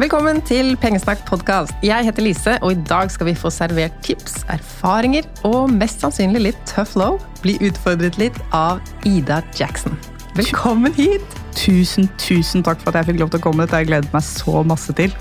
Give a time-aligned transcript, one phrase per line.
[0.00, 1.74] Velkommen til Pengesnakk podkast.
[1.84, 6.40] Jeg heter Lise, og i dag skal vi få servert tips, erfaringer og mest sannsynlig
[6.40, 7.18] litt tough low.
[7.42, 9.92] Bli utfordret litt av Ida Jackson.
[10.38, 11.34] Velkommen hit!
[11.52, 13.66] Tusen, tusen takk for at jeg fikk lov til å komme.
[13.66, 15.12] Dette har jeg gledet meg så masse til.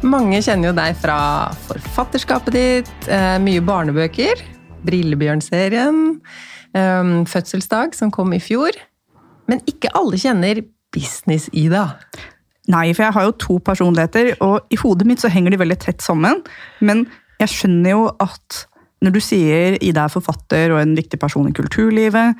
[0.00, 1.18] Mange kjenner jo deg fra
[1.66, 4.40] forfatterskapet ditt, eh, mye barnebøker,
[4.88, 6.00] Brillebjørn-serien,
[6.72, 8.80] eh, Fødselsdag, som kom i fjor.
[9.44, 10.64] Men ikke alle kjenner
[10.96, 11.84] Business-Ida.
[12.72, 15.78] Nei, for jeg har jo to personligheter, og i hodet mitt så henger de veldig
[15.84, 16.40] tett sammen.
[16.82, 17.04] Men
[17.38, 18.64] jeg skjønner jo at
[19.04, 22.34] når du sier Ida er forfatter og en viktig person i kulturlivet,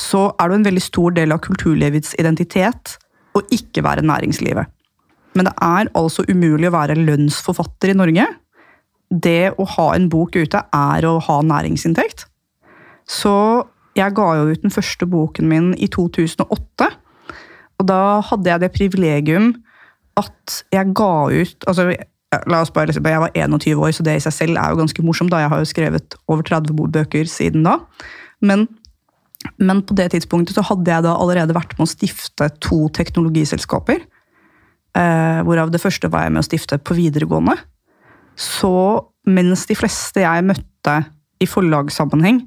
[0.00, 2.96] så er du en veldig stor del av kulturlivets identitet
[3.36, 4.68] å ikke være næringslivet.
[5.38, 8.26] Men det er altså umulig å være lønnsforfatter i Norge.
[9.10, 12.26] Det å ha en bok ute er å ha næringsinntekt.
[13.10, 13.34] Så
[13.98, 16.90] jeg ga jo ut den første boken min i 2008.
[17.80, 19.52] Og da hadde jeg det privilegium
[20.20, 21.90] at jeg ga ut altså,
[22.46, 24.78] La oss bare liksom, Jeg var 21 år, så det i seg selv er jo
[24.78, 25.32] ganske morsomt.
[25.32, 27.80] da Jeg har jo skrevet over 30 bøker siden da.
[28.40, 28.68] Men,
[29.58, 34.04] men, på det tidspunktet så hadde jeg da allerede vært med å stifte to teknologiselskaper.
[34.94, 37.56] Eh, hvorav det første var jeg med å stifte på videregående.
[38.38, 38.72] Så
[39.28, 40.96] mens de fleste jeg møtte
[41.40, 42.44] i forlagssammenheng,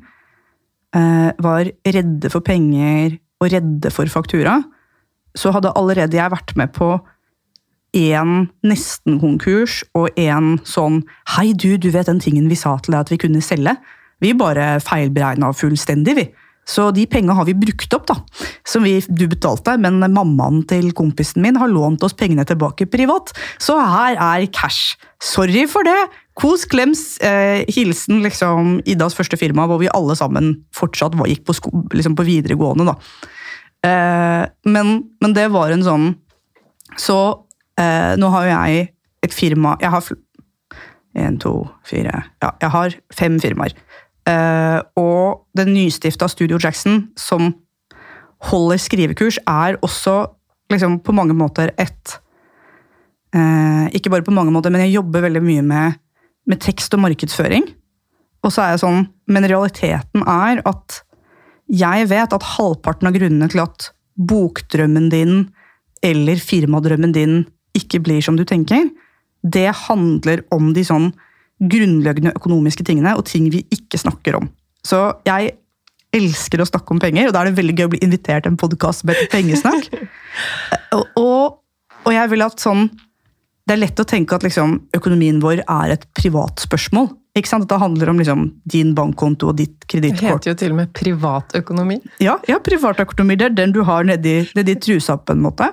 [0.96, 4.62] eh, var redde for penger og redde for faktura,
[5.36, 6.96] så hadde allerede jeg vært med på
[7.94, 13.02] én nesten-konkurs og én sånn 'Hei, du, du vet den tingen vi sa til deg
[13.02, 13.78] at vi kunne selge?'
[14.24, 16.24] Vi bare feilberegna fullstendig, vi.
[16.64, 18.16] Så de penga har vi brukt opp, da.
[18.68, 23.34] Som vi, du betalte, men mammaen til kompisen min har lånt oss pengene tilbake privat.
[23.60, 24.96] Så her er cash.
[25.20, 25.98] Sorry for det.
[26.40, 27.18] Kos klems.
[27.20, 31.84] Eh, hilsen liksom Idas første firma, hvor vi alle sammen fortsatt var, gikk på, sko,
[31.92, 32.96] liksom på videregående, da.
[33.84, 36.06] Eh, men, men det var en sånn
[36.96, 37.18] Så
[37.80, 38.90] Eh, nå har jo jeg
[39.26, 40.06] et firma Jeg har
[41.18, 41.54] én, to,
[41.88, 43.74] fire Ja, jeg har fem firmaer.
[44.30, 47.54] Eh, og den nystifta Studio Jackson, som
[48.52, 50.28] holder skrivekurs, er også
[50.72, 52.20] liksom på mange måter et
[53.34, 55.98] eh, Ikke bare på mange måter, men jeg jobber veldig mye med,
[56.46, 57.66] med tekst og markedsføring.
[58.44, 61.02] Og så er jeg sånn, Men realiteten er at
[61.72, 63.88] jeg vet at halvparten av grunnene til at
[64.20, 65.38] bokdrømmen din
[66.04, 67.38] eller firmadrømmen din
[67.78, 68.90] ikke blir som du tenker,
[69.44, 71.12] det handler om de sånn
[71.64, 74.50] grunnleggende økonomiske tingene og ting vi ikke snakker om.
[74.84, 75.56] Så jeg
[76.14, 78.54] elsker å snakke om penger, og da er det veldig gøy å bli invitert til
[78.54, 79.90] en podkast med pengesnakk.
[80.98, 81.58] og, og,
[82.04, 82.88] og, jeg vil at sånn
[83.64, 87.06] Det er lett å tenke at liksom, økonomien vår er et privat spørsmål.
[87.34, 87.64] Ikke sant?
[87.64, 90.44] At det handler om liksom, din bankkonto og ditt kredittkort.
[90.44, 91.98] Det heter jo til og med privatøkonomi.
[92.22, 93.38] Ja, ja privatøkonomi.
[93.40, 95.72] Det er den du har nedi, nedi trusa, på en måte.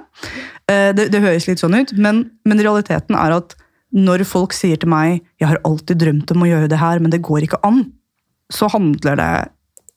[0.70, 3.56] Eh, det, det, høres litt sånn ut, men, men, realiteten er at
[3.90, 7.10] når folk sier til meg 'jeg har alltid drømt om å gjøre det her, men
[7.10, 7.88] det går ikke an',
[8.52, 9.32] så handler det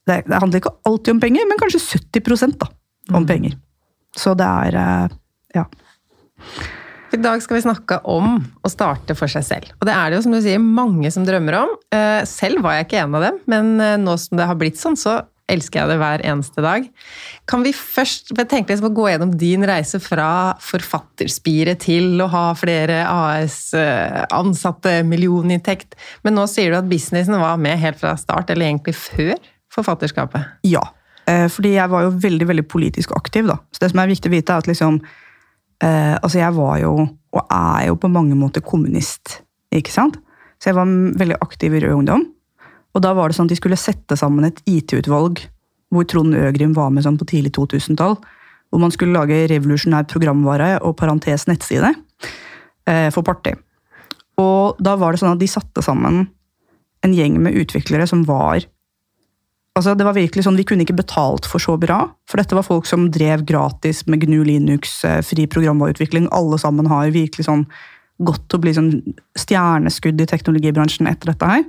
[0.03, 2.67] Det, det handler ikke alltid om penger, men kanskje 70% da,
[3.13, 3.27] om mm.
[3.27, 3.53] penger.
[4.17, 5.09] Så det er eh,
[5.55, 5.63] Ja.
[7.13, 9.71] I dag skal vi snakke om å starte for seg selv.
[9.79, 11.69] Og det er det jo som du sier, mange som drømmer om.
[11.93, 14.97] Eh, selv var jeg ikke en av dem, men nå som det har blitt sånn,
[14.99, 15.21] så
[15.51, 16.85] elsker jeg det hver eneste dag.
[17.49, 22.43] Kan vi først tenke liksom å gå gjennom din reise fra forfatterspiret til å ha
[22.57, 25.97] flere AS-ansatte, millioninntekt.
[26.23, 29.35] Men nå sier du at businessen var med helt fra start, eller egentlig før
[29.73, 30.63] forfatterskapet?
[30.69, 30.85] Ja,
[31.27, 33.47] eh, fordi jeg var jo veldig veldig politisk aktiv.
[33.47, 33.59] da.
[33.71, 35.01] Så det som er viktig å vite, er at liksom
[35.83, 36.93] eh, Altså, jeg var jo,
[37.33, 39.41] og er jo på mange måter kommunist,
[39.73, 40.21] ikke sant?
[40.61, 40.87] Så jeg var
[41.19, 42.27] veldig aktiv i Rød Ungdom.
[42.93, 45.41] Og da var det sånn at de skulle sette sammen et IT-utvalg
[45.93, 48.17] hvor Trond Øgrim var med sånn på tidlig 2000-tall.
[48.73, 51.93] Hvor man skulle lage revolusjonær programvare og parentes nettside
[52.89, 53.53] eh, for Party.
[54.41, 56.23] Og da var det sånn at de satte sammen
[57.03, 58.65] en gjeng med utviklere som var
[59.73, 62.61] Altså, det var virkelig sånn, Vi kunne ikke betalt for så bra, for dette var
[62.61, 66.27] folk som drev gratis med GNU Linux, eh, fri programvareutvikling.
[66.29, 67.65] Alle sammen har virkelig sånn
[68.21, 68.91] gått til å bli sånn
[69.33, 71.63] stjerneskudd i teknologibransjen etter dette her.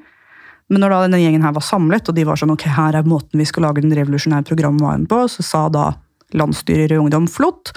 [0.72, 3.08] Men når da denne gjengen her var samlet, og de var sånn ok, her er
[3.08, 5.90] måten vi skal lage den revolusjonære programvaren på, så sa da
[6.34, 7.74] landsstyret i Ungdom flott.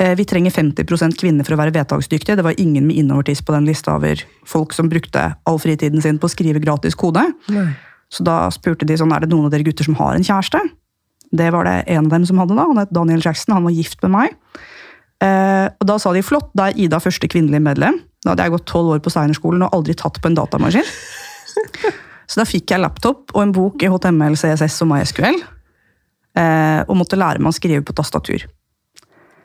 [0.00, 2.38] Eh, vi trenger 50% kvinner for å være vedtaksdyktige.
[2.40, 6.18] Det var ingen med innovertiss på den lista over folk som brukte all fritiden sin
[6.18, 7.26] på å skrive gratis kode.
[7.52, 7.68] Nei.
[8.12, 10.60] Så da spurte de sånn, er det noen av dere gutter som har en kjæreste.
[11.32, 12.56] Det var det en av dem som hadde.
[12.56, 14.36] da, Han het Daniel Jackson, han var gift med meg.
[15.22, 18.00] Eh, og Da sa de flott, da er Ida første kvinnelige medlem.
[18.24, 20.84] Da hadde jeg gått tolv år på Steinerskolen og aldri tatt på en datamaskin.
[22.32, 25.40] Så da fikk jeg laptop og en bok i HTML, CSS og MySQL.
[26.40, 28.46] Eh, og måtte lære meg å skrive på tastatur.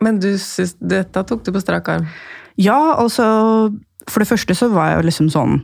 [0.04, 2.06] Men du synes, dette tok du på strak arm?
[2.58, 3.26] Ja, altså
[4.08, 5.56] For det første så var jeg jo liksom sånn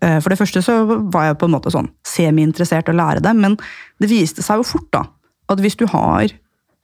[0.00, 3.22] eh, For det første så var jeg på en måte sånn semi-interessert i å lære
[3.26, 3.58] det, men
[4.02, 5.04] det viste seg jo fort da,
[5.52, 6.32] at hvis du har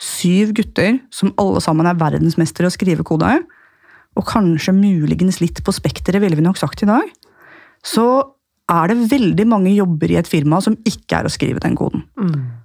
[0.02, 3.30] syv gutter som alle sammen er verdensmestere i å skrive kode,
[4.18, 7.06] og kanskje muligens litt på spekteret, ville vi nok sagt i dag,
[7.86, 8.04] så
[8.72, 12.06] er det veldig mange jobber i et firma som ikke er å skrive den koden.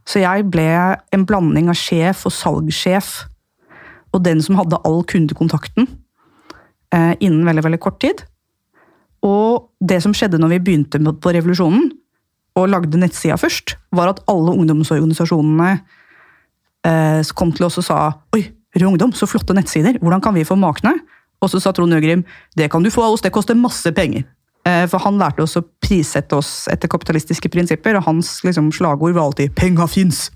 [0.07, 0.67] Så jeg ble
[1.13, 3.11] en blanding av sjef og salgssjef,
[4.15, 5.87] og den som hadde all kundekontakten
[6.95, 8.23] eh, innen veldig, veldig kort tid.
[9.25, 11.91] Og det som skjedde når vi begynte på Revolusjonen,
[12.57, 15.73] og lagde nettsida først, var at alle ungdomsorganisasjonene
[16.87, 17.99] eh, kom til oss og sa
[18.33, 20.95] Oi, Rød Ungdom, så flotte nettsider, hvordan kan vi få makene?
[21.43, 22.23] Og så sa Trond Øgrim
[22.57, 24.25] det kan du få av oss, det koster masse penger.
[24.67, 29.15] Eh, For han lærte oss å prissette oss etter kapitalistiske prinsipper, og hans liksom, slagord
[29.15, 30.27] var alltid 'penga fins'.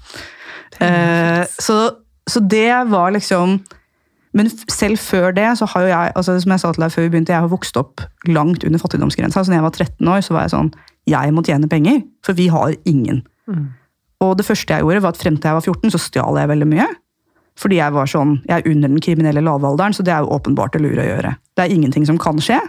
[0.79, 1.91] Eh, så,
[2.29, 3.59] så det var liksom
[4.33, 7.03] Men selv før det, så har jo jeg altså som jeg sa til deg før
[7.03, 9.43] vi begynte, jeg har vokst opp langt under fattigdomsgrensa.
[9.43, 10.71] Så når jeg var 13 år, så var jeg sånn
[11.09, 13.25] Jeg må tjene penger, for vi har ingen.
[14.21, 16.47] Og det første jeg gjorde, var at frem til jeg var 14, så stjal jeg
[16.47, 16.87] veldig mye.
[17.59, 20.73] Fordi jeg var sånn, jeg er under den kriminelle lavalderen, så det er jo åpenbart
[20.73, 21.35] det lure å gjøre.
[21.57, 22.59] Det er ingenting som kan skje.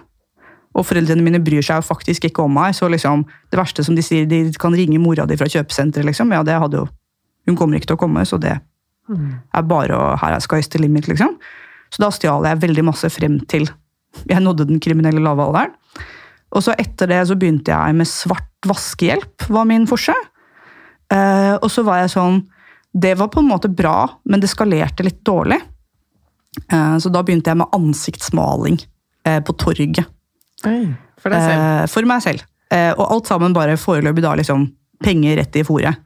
[0.72, 2.76] Og foreldrene mine bryr seg jo faktisk ikke om meg.
[2.76, 6.32] Så liksom, det verste som de sier, de kan ringe mora di fra kjøpesenteret, liksom.
[6.32, 6.88] Ja, det hadde jo
[7.42, 10.78] Hun kommer ikke til å komme, så det er bare å Her er sky's the
[10.78, 11.34] limit, liksom.
[11.92, 13.66] Så da stjal jeg veldig masse frem til
[14.28, 15.72] jeg nådde den kriminelle lavalderen.
[16.52, 20.14] Og så etter det så begynte jeg med svart vaskehjelp, var min forse.
[21.12, 22.42] Eh, og så var jeg sånn
[22.92, 25.56] Det var på en måte bra, men det skalerte litt dårlig.
[26.68, 28.76] Eh, så da begynte jeg med ansiktsmaling
[29.24, 30.04] eh, på torget.
[31.22, 31.60] For deg selv.
[31.62, 32.46] Eh, for meg selv.
[32.72, 34.66] Eh, og alt sammen bare foreløpig da liksom
[35.02, 36.02] penger rett i fòret.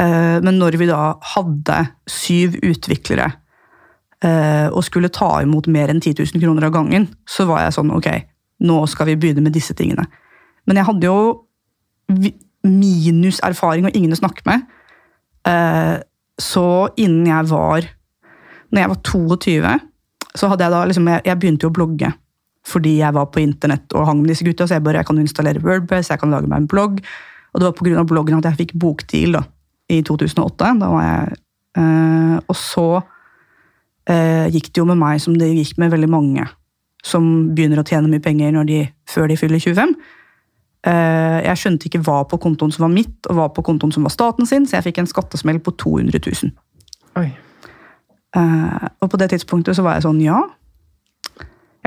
[0.00, 1.78] Eh, men når vi da hadde
[2.10, 3.30] syv utviklere
[4.24, 7.76] eh, og skulle ta imot mer enn 10 000 kroner av gangen, så var jeg
[7.78, 8.10] sånn ok,
[8.66, 10.04] nå skal vi begynne med disse tingene.
[10.66, 11.36] Men jeg hadde jo
[12.66, 14.66] minus erfaring og ingen å snakke med.
[15.46, 15.96] Eh,
[16.42, 16.68] så
[17.00, 17.86] innen jeg var
[18.74, 19.74] Når jeg var 22,
[20.36, 22.10] så hadde jeg da liksom Jeg, jeg begynte jo å blogge
[22.66, 24.66] fordi jeg var på internett og hang med disse gutta.
[24.66, 27.00] Så jeg bare jeg kan installere Wordpress, jeg kan lage meg en blogg.
[27.54, 28.04] Og det var pga.
[28.04, 29.42] bloggen at jeg fikk bokdeal da,
[29.92, 30.72] i 2008.
[30.80, 31.38] Da var jeg,
[31.78, 32.86] øh, og så
[34.10, 36.48] øh, gikk det jo med meg som det gikk med veldig mange
[37.06, 39.94] som begynner å tjene mye penger når de, før de fyller 25.
[40.86, 44.06] Uh, jeg skjønte ikke hva på kontoen som var mitt, og hva på kontoen som
[44.06, 46.54] var staten sin, så jeg fikk en skattesmell på 200 000.
[47.22, 47.28] Oi.
[48.36, 50.42] Eh, og på det tidspunktet så var jeg sånn, ja.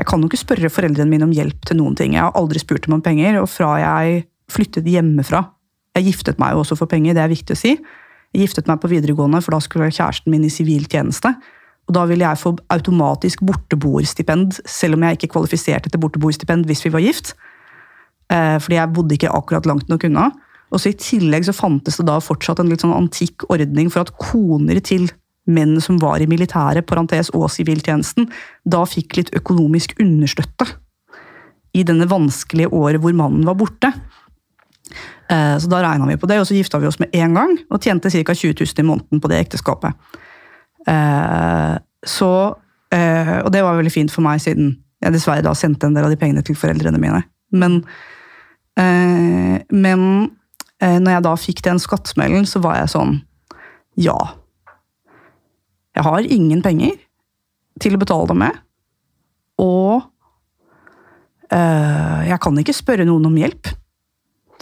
[0.00, 2.14] Jeg kan jo ikke spørre foreldrene mine om hjelp til noen ting.
[2.16, 5.44] Jeg har aldri spurt dem om penger, og fra jeg flyttet hjemmefra
[5.98, 7.72] Jeg giftet meg jo også for penger, det er viktig å si.
[8.30, 11.32] Jeg giftet meg på videregående, for da skulle kjæresten min i sivil tjeneste.
[11.90, 16.84] Og da ville jeg få automatisk borteboerstipend, selv om jeg ikke kvalifiserte til borteboerstipend hvis
[16.86, 17.34] vi var gift.
[18.30, 20.28] Eh, fordi jeg bodde ikke akkurat langt nok unna.
[20.70, 24.06] Og så I tillegg så fantes det da fortsatt en litt sånn antikk ordning for
[24.06, 25.10] at koner til
[25.50, 28.30] menn som var i militæret, parentes og siviltjenesten,
[28.64, 30.68] da fikk litt økonomisk understøtte
[31.76, 33.92] i denne vanskelige året hvor mannen var borte.
[35.30, 37.58] Eh, Så da regna vi på det, og så gifta vi oss med en gang
[37.70, 38.34] og tjente ca.
[38.34, 39.94] 20 000 i måneden på det ekteskapet.
[40.86, 42.56] Eh, Så,
[42.92, 46.04] eh, og det var veldig fint for meg, siden jeg dessverre da sendte en del
[46.04, 47.22] av de pengene til foreldrene mine.
[47.52, 47.84] Men,
[48.76, 50.30] men
[50.80, 53.22] når jeg da fikk den skattsmellen, så var jeg sånn
[53.96, 54.16] Ja.
[56.00, 56.94] Jeg har ingen penger
[57.80, 58.56] til å betale dem med.
[59.60, 60.00] Og
[61.52, 63.68] eh, jeg kan ikke spørre noen om hjelp.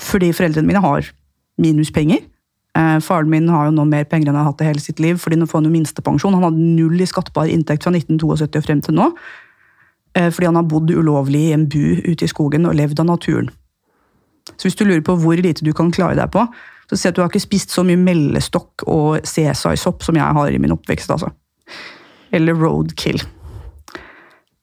[0.02, 1.06] Fordi foreldrene mine har
[1.62, 2.24] minuspenger.
[2.74, 4.98] Eh, faren min har jo nå mer penger enn han har hatt i hele sitt
[5.02, 6.34] liv, fordi nå får han jo minstepensjon.
[6.40, 9.08] Han hadde null i skattbar inntekt fra 1972 og frem til nå.
[10.18, 13.12] Eh, fordi han har bodd ulovlig i en bu ute i skogen og levd av
[13.14, 13.54] naturen.
[14.58, 16.44] Så hvis du lurer på hvor lite du kan klare deg på,
[16.88, 20.52] så si at du har ikke spist så mye mellestokk og cæsarsopp som jeg har
[20.52, 21.30] i min oppvekst, altså.
[22.34, 23.20] Eller roadkill.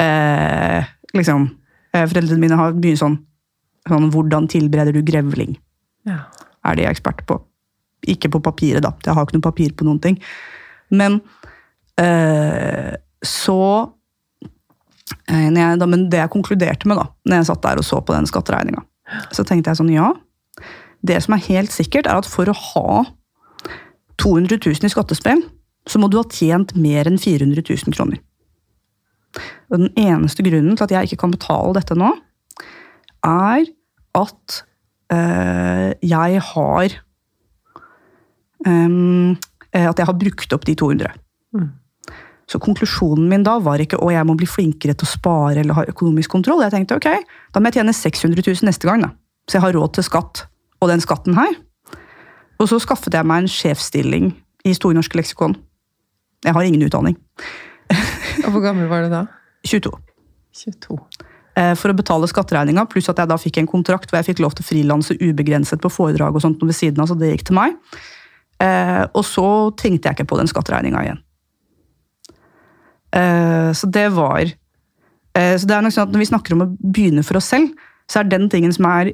[0.01, 1.47] Eh, liksom.
[1.93, 3.19] Eh, foreldrene mine har mye sånn,
[3.87, 5.55] sånn Hvordan tilbereder du grevling?
[6.05, 6.25] Ja.
[6.65, 7.39] er de eksperter på.
[8.09, 8.91] Ikke på papiret, da.
[9.05, 10.17] Jeg har ikke noe papir på noen ting.
[10.93, 11.19] Men
[12.01, 12.93] eh,
[13.25, 13.61] så
[15.29, 17.85] eh, når jeg, da, Men det jeg konkluderte med, da, når jeg satt der og
[17.85, 18.81] så på den skatteregninga,
[19.33, 20.11] så tenkte jeg sånn, ja.
[21.05, 23.03] Det som er helt sikkert, er at for å ha
[24.21, 25.43] 200 000 i skattespill,
[25.85, 28.21] så må du ha tjent mer enn 400 000 kroner.
[29.69, 32.13] Og den eneste grunnen til at jeg ikke kan betale dette nå,
[33.25, 33.67] er
[34.15, 34.59] at
[35.11, 36.95] øh, jeg har
[38.65, 39.35] eh,
[39.75, 41.11] At jeg har brukt opp de 200.
[41.53, 41.71] Mm.
[42.45, 45.73] Så konklusjonen min da var ikke å jeg må bli flinkere til å spare eller
[45.79, 46.61] ha økonomisk kontroll.
[46.61, 47.07] Jeg tenkte ok,
[47.53, 49.09] da må jeg tjene 600 000 neste gang, da.
[49.49, 50.45] så jeg har råd til skatt
[50.81, 51.55] og den skatten her.
[52.61, 54.29] Og så skaffet jeg meg en sjefsstilling
[54.65, 55.55] i Store norske leksikon.
[56.45, 57.17] Jeg har ingen utdanning.
[58.45, 59.25] Og hvor gammel var du da?
[59.65, 59.91] 22.
[60.53, 60.97] 22.
[61.57, 64.43] Eh, For å betale skatteregninga, pluss at jeg da fikk en kontrakt hvor jeg fikk
[64.43, 67.47] lov til å frilanse ubegrenset på foredrag og sånt ved siden av, så det gikk
[67.49, 67.77] til meg.
[68.61, 69.47] Eh, Og så
[69.79, 71.21] tenkte jeg ikke på den skatteregninga igjen.
[73.13, 76.63] Eh, Så det var eh, Så det er nok sånn at Når vi snakker om
[76.65, 77.69] å begynne for oss selv,
[78.09, 79.13] så er den tingen som er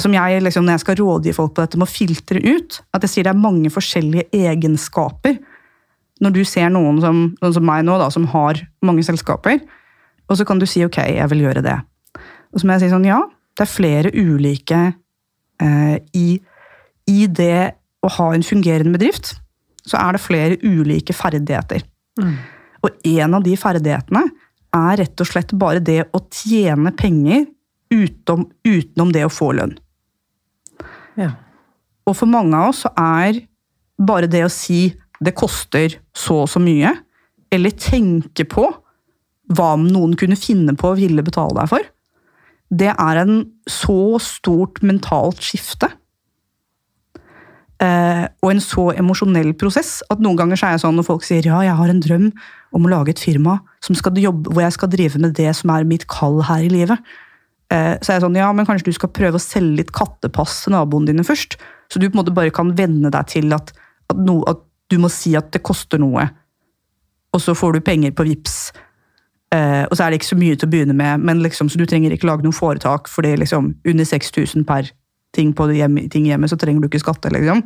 [0.00, 2.78] som jeg, liksom, når jeg skal rådgi folk på dette, må filtre ut.
[2.96, 5.36] At jeg sier det er mange forskjellige egenskaper.
[6.24, 9.60] Når du ser noen som, noen som meg nå, da, som har mange selskaper,
[10.30, 11.76] og så kan du si ok, jeg vil gjøre det.
[12.52, 13.18] Og så må jeg si sånn, ja,
[13.58, 14.80] det er flere ulike
[15.60, 16.40] eh, i,
[17.10, 19.34] I det å ha en fungerende bedrift,
[19.84, 21.84] så er det flere ulike ferdigheter.
[22.84, 24.24] Og en av de ferdighetene
[24.76, 27.46] er rett og slett bare det å tjene penger
[27.90, 29.74] utenom, utenom det å få lønn.
[31.18, 31.34] Ja.
[32.06, 33.42] Og for mange av oss så er
[34.00, 34.88] bare det å si
[35.20, 36.94] det koster så og så mye,
[37.52, 38.68] eller tenke på
[39.50, 41.88] hva noen kunne finne på å ville betale deg for,
[42.70, 43.34] det er en
[43.68, 45.90] så stort mentalt skifte.
[47.80, 51.24] Eh, og en så emosjonell prosess at noen ganger så er jeg sånn når folk
[51.24, 52.26] sier ja, jeg har en drøm
[52.76, 53.56] om å lage et firma
[53.88, 56.98] jobbe, hvor jeg skal drive med det som er mitt kall her i livet.
[57.72, 60.64] Uh, så er jeg sånn, ja, men kanskje du skal prøve å selge litt kattepass
[60.64, 61.56] til naboene dine først.
[61.88, 63.72] Så du på en måte bare kan venne deg til at,
[64.10, 64.60] at, no, at
[64.90, 66.26] du må si at det koster noe.
[67.32, 68.72] Og så får du penger på VIPS.
[69.54, 71.78] Uh, og så er det ikke så mye til å begynne med, men liksom, så
[71.78, 74.90] du trenger ikke lage noe foretak, for det er liksom under 6000 per
[75.36, 77.32] ting på hjem, ting hjemme, så trenger du ikke skatte.
[77.32, 77.64] liksom.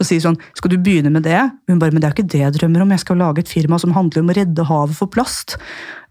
[0.00, 1.38] Og si sånn, skal du begynne med det?
[1.70, 3.50] Hun bare, men det er jo ikke det jeg drømmer om, jeg skal lage et
[3.50, 5.56] firma som handler om å redde havet for plast.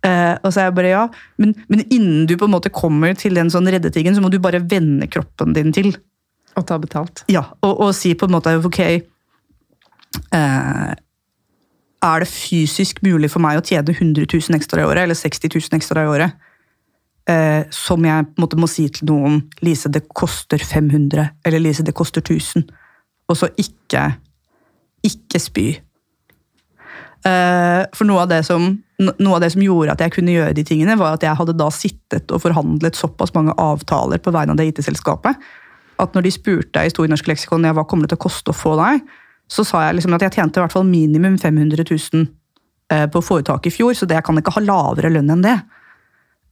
[0.05, 1.03] Eh, og så er jeg bare, ja,
[1.41, 4.39] men, men innen du på en måte kommer til den sånn reddetingen, så må du
[4.43, 5.91] bare vende kroppen din til.
[6.55, 7.25] Og ta betalt.
[7.31, 8.81] Ja, og, og si på en måte, ok,
[10.37, 10.93] eh,
[12.01, 15.51] er det fysisk mulig for meg å tjene 100 000 ekstra i året, eller 60
[15.53, 16.49] 000 ekstra i året,
[17.29, 21.95] eh, som jeg måte må si til noen, Lise, det koster 500, eller Lise, det
[21.97, 22.67] koster 1000,
[23.29, 24.07] og så ikke,
[25.07, 25.67] ikke spy.
[27.21, 30.55] Eh, for noe av, det som, noe av det som gjorde at jeg kunne gjøre
[30.57, 34.55] de tingene, var at jeg hadde da sittet og forhandlet såpass mange avtaler på vegne
[34.55, 35.37] av det IT-selskapet,
[36.01, 38.57] at når de spurte i Stor norsk leksikon hva kommer det til å koste å
[38.57, 39.03] få deg,
[39.51, 42.25] så sa jeg liksom at jeg tjente i hvert fall minimum 500 000
[42.93, 45.57] eh, på foretaket i fjor, så det jeg kan ikke ha lavere lønn enn det.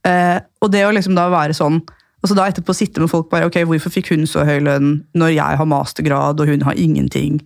[0.06, 1.80] Eh, og det å liksom da være sånn,
[2.20, 5.04] og så da etterpå sitte med folk bare, ok, hvorfor fikk hun så høy lønn
[5.16, 7.40] når jeg har mastergrad og hun har ingenting?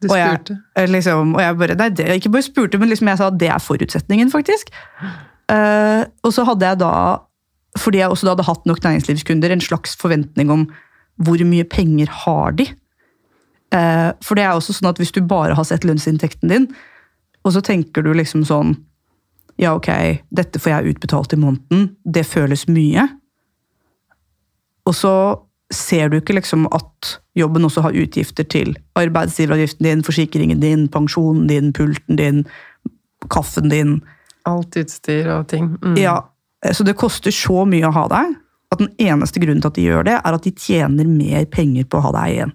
[0.00, 0.58] Du Og jeg- spurte.
[0.76, 3.38] Eh, Liksom, og jeg bare, nei, det, ikke bare spurte, men liksom jeg sa at
[3.38, 4.70] det er forutsetningen, faktisk.
[5.50, 7.18] Eh, og så hadde jeg da,
[7.78, 10.68] fordi jeg også da hadde hatt nok næringslivskunder, en slags forventning om
[11.20, 12.64] hvor mye penger har de.
[13.72, 16.68] Eh, for det er også sånn at hvis du bare har sett lønnsinntekten din,
[17.44, 18.76] og så tenker du liksom sånn
[19.58, 19.90] Ja, ok,
[20.30, 23.08] dette får jeg utbetalt i måneden, det føles mye.
[24.88, 25.12] Og så
[25.70, 31.46] ser du ikke liksom at jobben også har utgifter til arbeidsgiveravgiften din, forsikringen din, pensjonen
[31.46, 32.44] din, pulten din,
[33.30, 34.00] kaffen din.
[34.48, 35.76] Alt utstyr og ting.
[35.82, 35.96] Mm.
[36.00, 36.18] Ja,
[36.72, 38.34] Så det koster så mye å ha deg
[38.70, 41.86] at den eneste grunnen til at de gjør det, er at de tjener mer penger
[41.88, 42.52] på å ha deg igjen.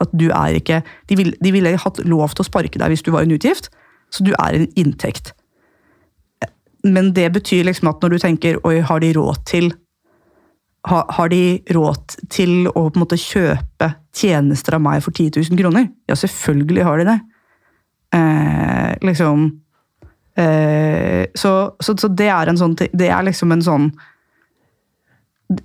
[0.00, 3.04] At du er ikke, De vil, de ville hatt lov til å sparke deg hvis
[3.04, 3.68] du var en utgift,
[4.10, 5.34] så du er en inntekt.
[6.82, 9.72] Men det betyr liksom at når du tenker oi, har de råd til
[10.88, 15.50] har, Har de råd til å på en måte kjøpe tjenester av meg for 10
[15.50, 15.90] 000 kroner?
[16.08, 17.18] Ja, selvfølgelig har de det.
[18.16, 19.44] Eh, liksom
[20.40, 23.84] eh, så, så, så det er en sånn Det er liksom en sånn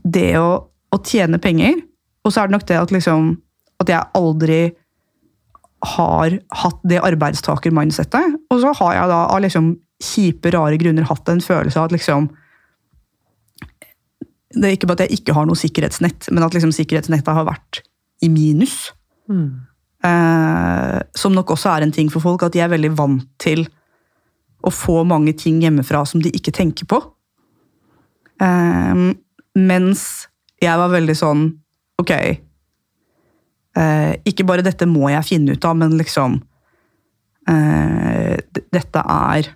[0.04, 0.52] Det å,
[0.94, 1.80] å tjene penger,
[2.22, 3.32] og så er det nok det at liksom
[3.82, 4.60] At jeg aldri
[5.86, 8.38] har hatt det arbeidstaker-mindsettet.
[8.50, 9.68] Og så har jeg da av liksom
[10.04, 12.28] kjipe, rare grunner hatt en følelse av at liksom
[14.56, 17.48] Det er ikke bare at jeg ikke har noe sikkerhetsnett, men at liksom sikkerhetsnettet har
[17.48, 17.82] vært
[18.24, 18.94] i minus.
[19.28, 19.66] Mm.
[20.06, 23.66] Eh, som nok også er en ting for folk, at de er veldig vant til
[24.66, 27.02] å få mange ting hjemmefra som de ikke tenker på.
[28.40, 29.04] Eh,
[29.60, 30.02] mens
[30.64, 31.46] jeg var veldig sånn
[31.96, 32.36] Ok, eh,
[34.28, 36.36] ikke bare dette må jeg finne ut av, men liksom
[37.48, 39.48] eh, Dette er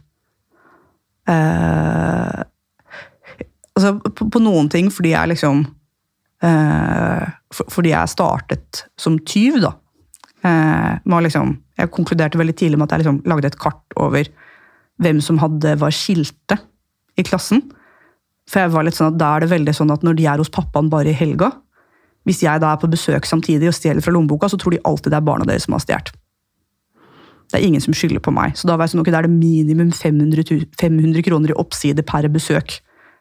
[1.30, 2.46] eh,
[3.80, 5.62] Altså, på, på noen ting fordi jeg liksom
[6.44, 9.72] eh, for, Fordi jeg startet som tyv, da.
[10.44, 14.28] Eh, liksom, jeg konkluderte veldig tidlig med at jeg liksom lagde et kart over
[15.00, 16.60] hvem som hadde var skilte
[17.20, 17.64] i klassen.
[18.50, 20.42] For jeg var litt sånn at Da er det veldig sånn at når de er
[20.42, 21.52] hos pappaen bare i helga
[22.26, 25.14] Hvis jeg da er på besøk samtidig og stjeler fra lommeboka, så tror de alltid
[25.14, 26.12] det er barna deres som har stjålet.
[27.50, 28.54] Det er ingen som skylder på meg.
[28.58, 32.28] Så da jeg sånn, ok, da er det minimum 500, 500 kroner i oppside per
[32.30, 32.78] besøk.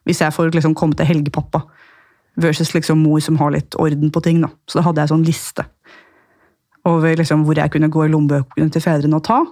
[0.09, 1.63] Hvis jeg får liksom komme til helgepappa.
[2.39, 4.43] Versus liksom mor som har litt orden på ting.
[4.45, 4.53] da.
[4.69, 5.65] Så da hadde jeg sånn liste
[6.89, 9.43] over liksom hvor jeg kunne gå i lommebøkene til fedrene og ta.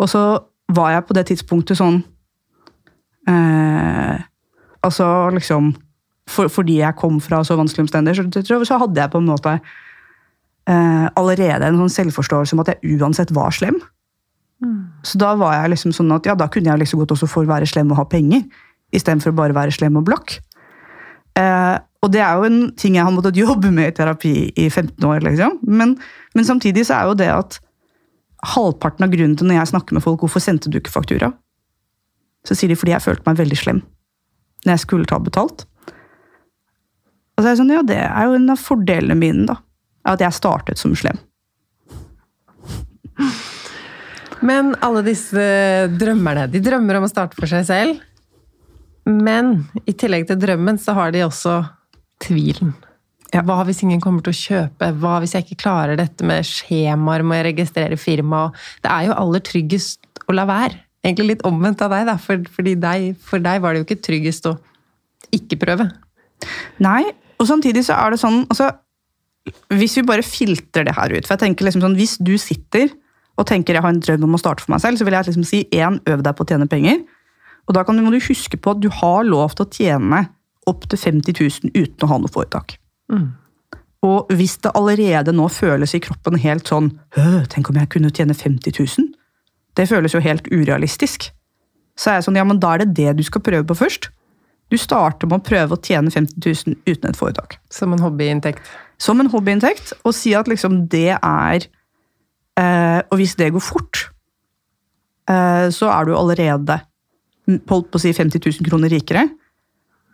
[0.00, 0.22] Og så
[0.72, 2.00] var jeg på det tidspunktet sånn
[3.28, 4.20] eh,
[4.86, 5.74] Altså liksom
[6.30, 9.56] for, Fordi jeg kom fra så vanskelige omstendigheter, så, så hadde jeg på en måte
[10.68, 13.80] eh, allerede en sånn selvforståelse om at jeg uansett var slem.
[15.06, 17.48] Så da var jeg liksom sånn at ja, da kunne jeg liksom godt også for
[17.48, 18.44] være slem og ha penger,
[18.92, 20.36] istedenfor bare være slem og blakk.
[21.38, 24.68] Eh, og det er jo en ting jeg har måttet jobbe med i terapi i
[24.68, 25.20] 15 år.
[25.24, 25.58] liksom.
[25.62, 25.96] Men,
[26.34, 27.60] men samtidig så er jo det at
[28.54, 31.32] halvparten av grunnen til når jeg snakker med folk, hvorfor sendte du ikke faktura?
[32.48, 33.82] Så sier de fordi jeg følte meg veldig slem
[34.64, 35.64] når jeg skulle ta betalt.
[37.36, 39.54] Og så er jeg sånn, ja, det er jo en av fordelene mine, da.
[40.10, 41.18] At jeg startet som slem.
[44.40, 45.42] Men alle disse
[46.00, 47.98] drømmerne, de drømmer om å starte for seg selv.
[49.04, 51.58] Men i tillegg til drømmen, så har de også
[52.24, 52.72] tvilen.
[53.30, 53.44] Ja.
[53.46, 54.90] Hva hvis ingen kommer til å kjøpe?
[54.98, 58.48] Hva hvis jeg ikke klarer dette med skjemaer, må jeg registrere firma?
[58.82, 60.80] Det er jo aller tryggest å la være.
[61.04, 62.16] Egentlig litt omvendt av deg, da.
[62.20, 64.56] For, fordi deg, for deg var det jo ikke tryggest å
[65.36, 65.86] ikke prøve.
[66.82, 67.04] Nei,
[67.38, 68.72] og samtidig så er det sånn altså,
[69.72, 72.90] Hvis vi bare filtrer det her ut for jeg tenker liksom sånn, Hvis du sitter
[73.40, 75.30] og tenker jeg har en drøm om å starte for meg selv, så vil jeg
[75.30, 77.00] liksom si én, øv deg på å tjene penger.
[77.68, 80.24] Og da kan du, må du huske på at du har lov til å tjene
[80.68, 82.76] opptil 50 000 uten å ha noe foretak.
[84.06, 88.12] Og hvis det allerede nå føles i kroppen helt sånn «Øh, Tenk om jeg kunne
[88.12, 89.10] tjene 50 000?
[89.76, 91.30] Det føles jo helt urealistisk.
[92.00, 94.08] Så er jeg sånn, ja, men da er det det du skal prøve på først.
[94.70, 97.58] Du starter med å prøve å tjene 50 000 uten et foretak.
[97.72, 98.62] Som en hobbyinntekt.
[99.00, 101.66] Som en hobbyinntekt, og si at liksom det er
[102.60, 104.10] eh, Og hvis det går fort,
[105.30, 106.80] eh, så er du allerede
[107.70, 109.24] holdt på å si 50 000 kroner rikere.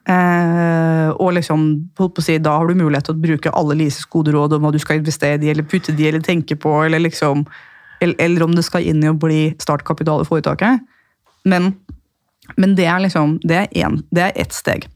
[0.07, 1.64] Eh, og liksom,
[1.99, 4.55] holdt på å si, da har du mulighet til å bruke alle Lises gode råd
[4.57, 7.42] om hva du skal investere i, eller putte de, eller tenke på, eller liksom
[8.01, 10.85] eller, eller om det skal inn i å bli startkapital i foretaket.
[11.49, 11.72] Men,
[12.57, 14.87] men det er liksom det er ett steg.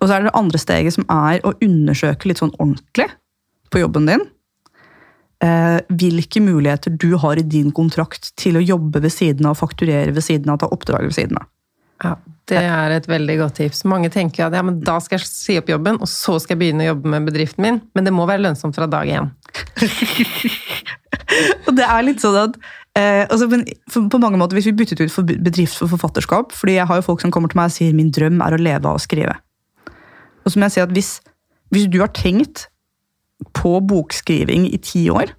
[0.00, 3.08] Og så er det det andre steget som er å undersøke litt sånn ordentlig
[3.70, 4.26] på jobben din.
[5.44, 10.12] Eh, hvilke muligheter du har i din kontrakt til å jobbe ved siden av, fakturere
[10.12, 11.48] ved siden av, ta oppdrag ved siden av.
[12.00, 12.16] Ja,
[12.50, 13.84] Det er et veldig godt tips.
[13.86, 16.60] Mange tenker at ja, men da skal jeg si opp jobben, og så skal jeg
[16.64, 17.78] begynne å jobbe med bedriften min.
[17.94, 19.30] Men det må være lønnsomt fra dag én.
[21.68, 22.56] Og det er litt sånn at
[22.98, 26.54] eh, altså, men for, På mange måter, hvis vi byttet ut for bedrift for forfatterskap
[26.56, 28.60] fordi jeg har jo folk som kommer til meg og sier min drøm er å
[28.60, 29.36] leve av å skrive.
[30.44, 31.18] Og som jeg sier at hvis,
[31.74, 32.68] hvis du har tenkt
[33.56, 35.34] på bokskriving i ti år,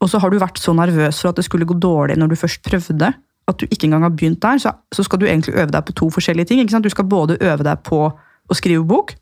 [0.00, 2.40] og så har du vært så nervøs for at det skulle gå dårlig når du
[2.40, 3.12] først prøvde,
[3.46, 5.94] at du ikke engang har begynt der, så, så skal du egentlig øve deg på
[5.96, 6.66] to forskjellige ting.
[6.66, 9.14] Du skal både øve deg på å skrive bok,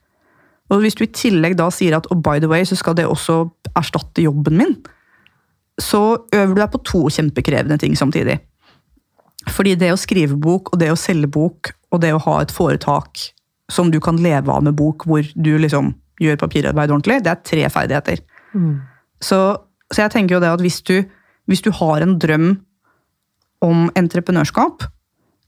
[0.73, 3.07] og hvis du i tillegg da sier at oh, by the way, så skal det
[3.07, 3.43] også
[3.77, 4.75] erstatte jobben min,
[5.81, 8.38] så øver du deg på to kjempekrevende ting samtidig.
[9.53, 12.55] Fordi det å skrive bok, og det å selge bok, og det å ha et
[12.55, 13.29] foretak
[13.72, 17.44] som du kan leve av med bok, hvor du liksom gjør papirarbeid ordentlig, det er
[17.44, 18.22] tre ferdigheter.
[19.24, 19.38] Så,
[19.90, 20.96] så jeg tenker jo det at hvis du,
[21.50, 22.50] hvis du har en drøm
[23.64, 24.85] om entreprenørskap,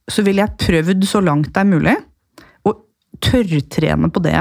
[0.09, 1.97] så ville jeg prøvd så langt det er mulig
[2.67, 2.73] å
[3.23, 4.39] tørrtrene på det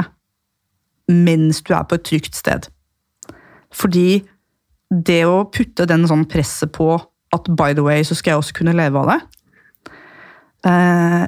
[1.11, 2.69] mens du er på et trygt sted.
[3.75, 4.23] Fordi
[4.89, 6.95] det å putte den sånn presset på
[7.35, 9.19] at by the way, så skal jeg også kunne leve av det
[10.69, 11.25] eh,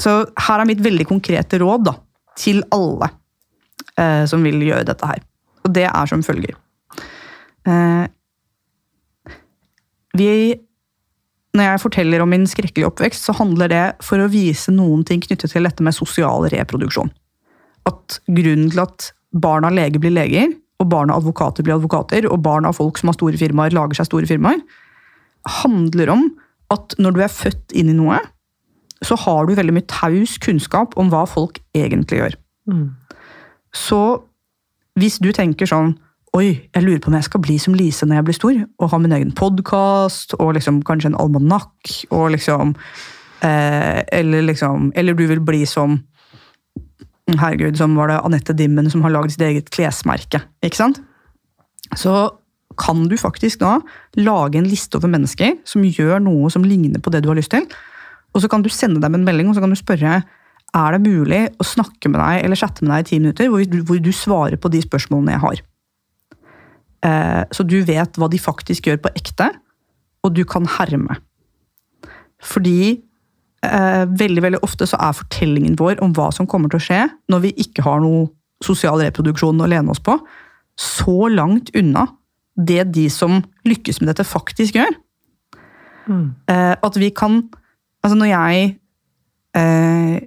[0.00, 1.94] Så her er mitt veldig konkrete råd da,
[2.36, 3.08] til alle
[3.96, 5.22] eh, som vil gjøre dette her.
[5.64, 6.56] Og det er som følger.
[7.66, 8.04] Eh,
[10.16, 10.30] vi
[11.56, 15.22] når jeg forteller om min skrekkelige oppvekst, så handler det for å vise noen ting
[15.24, 17.08] knyttet til dette med sosial reproduksjon.
[17.88, 22.28] At grunnen til at barn av leger blir leger, og barn av advokater blir advokater,
[22.28, 24.60] og barn av folk som har store firmaer, lager seg store firmaer,
[25.62, 26.26] handler om
[26.74, 28.18] at når du er født inn i noe,
[29.04, 32.36] så har du veldig mye taus kunnskap om hva folk egentlig gjør.
[33.76, 34.00] Så
[34.96, 35.96] hvis du tenker sånn
[36.36, 38.90] Oi, jeg lurer på om jeg skal bli som Lise når jeg blir stor, og
[38.92, 42.74] ha min egen podkast, og liksom kanskje en almanakk, og liksom
[43.40, 46.02] eh, Eller liksom Eller du vil bli som
[47.26, 50.44] Herregud, som var det Anette Dimmen som har lagd sitt eget klesmerke.
[50.62, 51.00] Ikke sant?
[51.98, 52.12] Så
[52.78, 53.80] kan du faktisk da
[54.14, 57.50] lage en liste over mennesker som gjør noe som ligner på det du har lyst
[57.54, 57.66] til.
[58.36, 60.20] Og så kan du sende dem en melding og så kan du spørre
[60.76, 63.64] er det mulig å snakke med deg eller chatte med deg i ti minutter hvor
[63.64, 65.62] du, hvor du svarer på de spørsmålene jeg har.
[67.06, 69.48] Eh, så du vet hva de faktisk gjør på ekte,
[70.26, 71.18] og du kan herme.
[72.42, 72.80] Fordi
[73.64, 77.02] eh, veldig veldig ofte så er fortellingen vår om hva som kommer til å skje
[77.32, 78.28] når vi ikke har noe
[78.64, 80.16] sosial reproduksjon å lene oss på,
[80.80, 82.06] så langt unna
[82.56, 84.92] det de som lykkes med dette, faktisk gjør.
[86.08, 86.28] Mm.
[86.48, 87.42] Eh, at vi kan
[88.06, 88.66] Altså, når jeg
[89.58, 90.18] eh,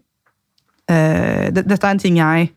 [0.91, 2.49] eh, Dette er en ting jeg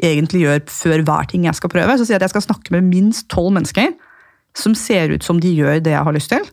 [0.00, 1.96] egentlig gjør før hver ting jeg skal prøve.
[1.98, 3.90] Så sier jeg at jeg skal snakke med minst tolv mennesker
[4.56, 6.46] som ser ut som de gjør det jeg har lyst til.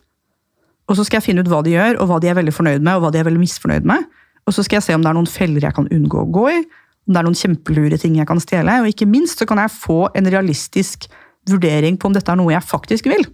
[0.88, 2.82] Og så skal jeg finne ut hva de gjør, og hva de er veldig fornøyd
[2.82, 4.04] med, og hva de er veldig misfornøyd med.
[4.48, 6.44] Og så skal jeg se om det er noen feller jeg kan unngå å gå
[6.52, 6.60] i,
[7.08, 8.78] om det er noen kjempelure ting jeg kan stjele.
[8.82, 11.08] Og ikke minst så kan jeg få en realistisk
[11.48, 13.26] vurdering på om dette er noe jeg faktisk vil.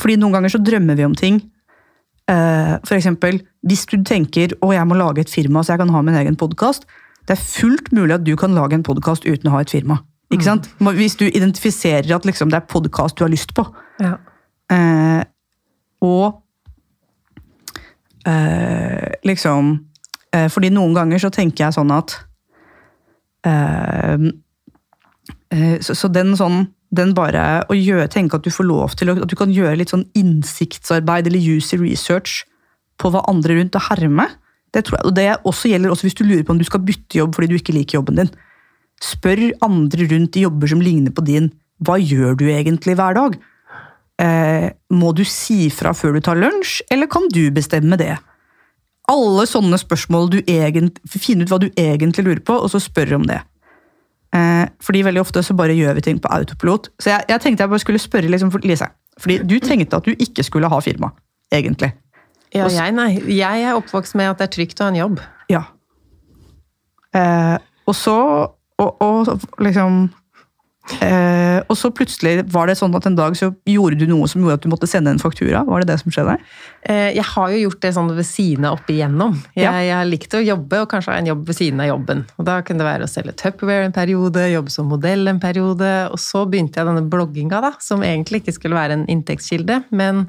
[0.00, 1.42] Fordi noen ganger så drømmer vi om ting.
[2.30, 5.94] Eh, for eksempel, hvis du tenker å jeg må lage et firma så jeg kan
[5.94, 6.86] ha min egen podkast.
[7.26, 10.00] Det er fullt mulig at du kan lage en podkast uten å ha et firma.
[10.30, 10.68] Ikke sant?
[10.78, 13.64] Hvis du identifiserer at liksom det er podkast du har lyst på.
[14.02, 14.14] Ja.
[14.70, 15.22] Eh,
[16.06, 16.38] og
[18.26, 19.72] eh, liksom
[20.32, 22.14] eh, Fordi noen ganger så tenker jeg sånn at
[23.44, 24.28] eh,
[25.50, 29.12] eh, så, så, den sånn den bare å gjøre, tenke at du får lov til
[29.12, 32.42] at du kan gjøre litt sånn innsiktsarbeid eller user research
[33.00, 34.26] på hva andre rundt og herme.
[34.74, 36.82] Det, tror jeg, og det også gjelder også hvis du lurer på om du skal
[36.86, 38.32] bytte jobb fordi du ikke liker jobben din.
[39.02, 41.48] Spør andre rundt i jobber som ligner på din.
[41.80, 43.38] Hva gjør du egentlig hver dag?
[44.20, 48.12] Eh, må du si fra før du tar lunsj, eller kan du bestemme det?
[49.10, 53.16] Alle sånne spørsmål du egentlig, Finn ut hva du egentlig lurer på, og så spør
[53.16, 53.40] om det.
[54.34, 56.90] Eh, fordi veldig ofte så bare gjør vi ting på autopilot.
[57.02, 58.86] Så jeg, jeg tenkte jeg bare skulle spørre liksom, Lise.
[59.18, 61.10] Fordi du tenkte at du ikke skulle ha firma,
[61.52, 61.92] egentlig.
[62.54, 63.10] Ja, jeg nei.
[63.30, 65.20] Jeg er oppvokst med at det er trygt å ha en jobb.
[65.50, 65.66] Ja.
[67.14, 68.16] Eh, og så
[68.80, 70.08] og, og, liksom
[70.98, 74.42] Eh, og så plutselig var det sånn at en dag så gjorde du noe som
[74.42, 75.62] gjorde at du måtte sende en faktura.
[75.66, 76.36] Var det det som skjedde?
[76.82, 79.36] Eh, jeg har jo gjort det sånn ved siden av opp igjennom.
[79.54, 79.74] Jeg, ja.
[79.86, 82.24] jeg likte å jobbe, og kanskje ha en jobb ved siden av jobben.
[82.36, 85.92] Og Da kunne det være å selge Tupperware en periode, jobbe som modell en periode.
[86.10, 89.84] Og så begynte jeg denne blogginga, da, som egentlig ikke skulle være en inntektskilde.
[89.94, 90.26] Men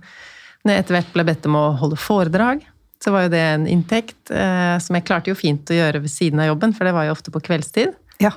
[0.62, 2.62] når jeg etter hvert ble bedt om å holde foredrag,
[3.02, 6.14] så var jo det en inntekt eh, som jeg klarte jo fint å gjøre ved
[6.14, 7.96] siden av jobben, for det var jo ofte på kveldstid.
[8.22, 8.36] Ja.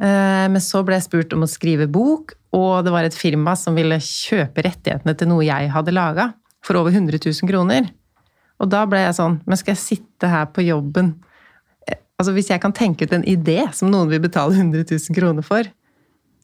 [0.00, 3.52] Eh, men så ble jeg spurt om å skrive bok, og det var et firma
[3.58, 6.30] som ville kjøpe rettighetene til noe jeg hadde laga,
[6.64, 7.90] for over 100 000 kroner.
[8.60, 11.14] Og da ble jeg sånn Men skal jeg sitte her på jobben
[11.88, 15.16] eh, Altså Hvis jeg kan tenke ut en idé som noen vil betale 100 000
[15.16, 15.64] kroner for,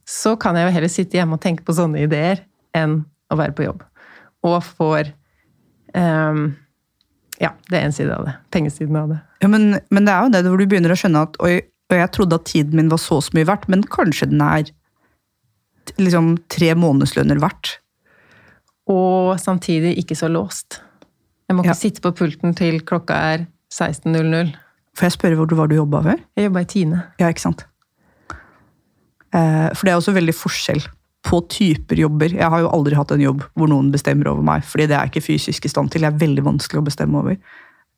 [0.08, 2.40] så kan jeg jo heller sitte hjemme og tenke på sånne ideer
[2.76, 3.82] enn å være på jobb.
[4.46, 5.10] Og får
[5.92, 6.54] um,
[7.42, 8.36] Ja, det er en side av det.
[8.54, 9.18] Pengesiden av det.
[9.42, 11.96] Ja, men, men, det er jo det hvor du begynner å skjønne at oi, og
[12.00, 14.70] jeg trodde at tiden min var så så mye verdt, men kanskje den er
[16.02, 17.76] liksom tre månedslønner verdt.
[18.90, 20.80] Og samtidig ikke så låst.
[21.46, 21.78] Jeg må ikke ja.
[21.78, 24.52] sitte på pulten til klokka er 16.00.
[24.96, 26.20] Får jeg spørre hvor du var du jobba før?
[26.38, 27.02] Jeg jobba i Tine.
[27.20, 27.66] Ja, ikke sant.
[29.34, 30.82] Eh, for det er også veldig forskjell
[31.26, 32.34] på typer jobber.
[32.34, 35.06] Jeg har jo aldri hatt en jobb hvor noen bestemmer over meg, fordi det er
[35.06, 36.06] jeg ikke fysisk i stand til.
[36.06, 37.38] Jeg er veldig vanskelig å bestemme over.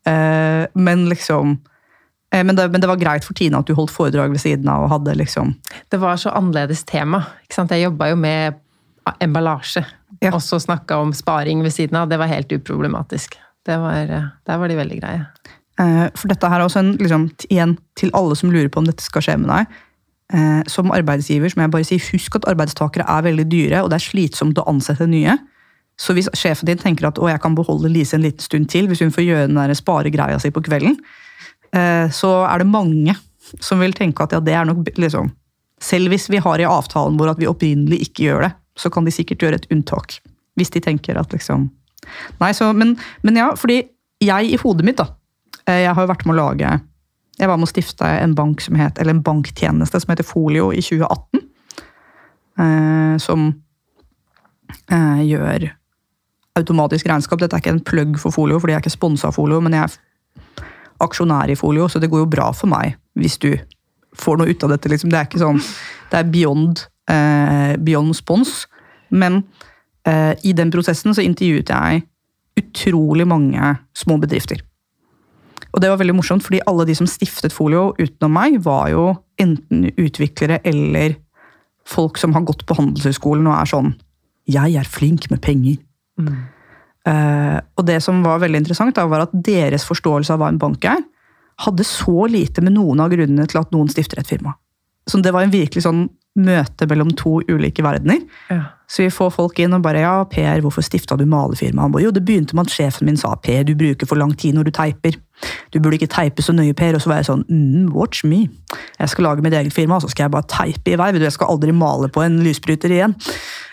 [0.08, 1.58] Eh, men liksom
[2.30, 4.84] men det, men det, var greit for Tine at du holdt foredrag ved siden av?
[4.84, 5.54] og hadde liksom...
[5.88, 7.22] Det var så annerledes tema.
[7.48, 8.58] Jeg jobba jo med
[9.24, 9.84] emballasje.
[10.20, 10.34] Ja.
[10.34, 12.08] Og så snakka om sparing ved siden av.
[12.10, 13.38] Det var helt uproblematisk.
[13.68, 15.26] Var, eh, der var de veldig greie.
[15.80, 18.88] Eh, for dette her er også en, liksom, igjen til alle som lurer på om
[18.88, 19.84] dette skal skje med deg.
[20.68, 24.04] Som arbeidsgiver som jeg bare si, husk at arbeidstakere er veldig dyre, og det er
[24.04, 25.38] slitsomt å ansette nye.
[25.96, 28.90] Så hvis sjefen din tenker at å, jeg kan beholde Lise en liten stund til
[28.90, 31.27] hvis hun får gjøre den sparegreia si på kvelden, Eh,
[31.68, 33.12] så er det mange
[33.60, 35.30] som vil tenke at ja, det er nok liksom
[35.84, 39.06] Selv hvis vi har i avtalen vår at vi opprinnelig ikke gjør det, så kan
[39.06, 40.16] de sikkert gjøre et unntak.
[40.58, 41.68] Hvis de tenker at liksom
[42.40, 43.82] Nei, så, men, men ja, fordi
[44.22, 45.10] jeg i hodet mitt, da
[45.68, 46.70] eh, Jeg har jo vært med å lage
[47.38, 50.70] Jeg var med å stifte en bank som het, eller en banktjeneste som heter Folio
[50.74, 51.44] i 2018.
[52.58, 53.44] Eh, som
[54.90, 55.68] eh, gjør
[56.58, 57.38] automatisk regnskap.
[57.38, 59.76] Dette er ikke en plugg for Folio, fordi jeg er ikke sponsa av Folio, men
[59.78, 59.86] jeg
[61.04, 63.52] aksjonær i Folio, så det går jo bra for meg hvis du
[64.18, 64.90] får noe ut av dette.
[64.90, 65.10] Liksom.
[65.12, 65.60] Det er ikke sånn
[66.10, 68.66] Det er beyond, eh, beyond spons.
[69.10, 69.42] Men
[70.08, 72.06] eh, i den prosessen så intervjuet jeg
[72.58, 74.62] utrolig mange små bedrifter.
[75.74, 79.04] Og det var veldig morsomt, fordi alle de som stiftet Folio utenom meg, var jo
[79.38, 81.18] enten utviklere eller
[81.88, 83.94] folk som har gått på Handelshøyskolen og er sånn
[84.48, 85.78] 'jeg er flink med penger'.
[87.06, 90.60] Eh, og det som var veldig interessant, da, var at deres forståelse av hva en
[90.60, 91.04] bank er,
[91.64, 94.54] hadde så lite med noen av grunnene til at noen stifter et firma.
[95.08, 96.06] Så det var en virkelig sånn
[96.38, 98.20] møte mellom to ulike verdener.
[98.52, 98.62] Ja.
[98.88, 101.84] Så vi får folk inn og bare ja, Per, hvorfor stifta du malefirma?
[101.84, 104.32] Han bare jo, det begynte med at sjefen min sa Per, du bruker for lang
[104.38, 105.18] tid når du teiper.
[105.74, 106.96] Du burde ikke teipe så nøye, Per.
[106.96, 108.46] Og så var jeg sånn mm, watch me.
[108.98, 111.12] Jeg skal lage mitt eget firma, og så skal jeg bare teipe i vei.
[111.18, 113.16] Jeg skal aldri male på en lysbryter igjen.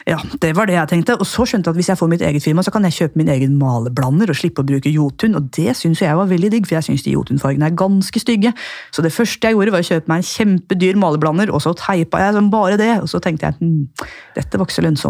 [0.06, 1.15] Ja, det var det jeg tenkte.
[1.17, 3.17] Og så skjønte jeg at hvis jeg får mitt eget firma, så kan jeg kjøpe
[3.17, 5.38] min egen maleblander og slippe å bruke Jotun.
[5.39, 8.54] Og det syns jeg var veldig digg, for jeg syns de Jotun-fargene er ganske stygge.
[8.93, 12.21] Så det første jeg gjorde, var å kjøpe meg en kjempedyr maleblander, og så teipa
[12.21, 12.91] jeg som bare det.
[13.01, 15.05] Og så tenkte jeg hm, dette var ikke så lønnsomt.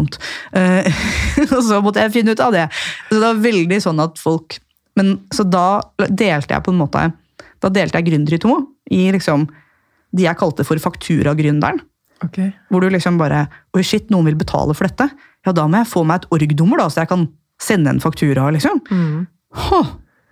[0.52, 0.88] Eh,
[1.56, 2.66] og så måtte jeg finne ut av det.
[3.08, 4.60] Så det var veldig sånn at folk
[4.96, 7.02] Men så da delte jeg på en måte
[7.60, 8.56] Da delte jeg gründer i to.
[8.92, 9.48] I liksom
[10.16, 11.82] de jeg kalte for fakturagründeren.
[12.24, 12.52] Okay.
[12.70, 15.10] Hvor du liksom bare Oi, shit, noen vil betale for dette.
[15.44, 17.26] Ja, da må jeg få meg et org-nummer, da, så jeg kan
[17.62, 18.80] sende en faktura, liksom.
[18.90, 19.26] Mm.
[19.66, 19.82] Hå,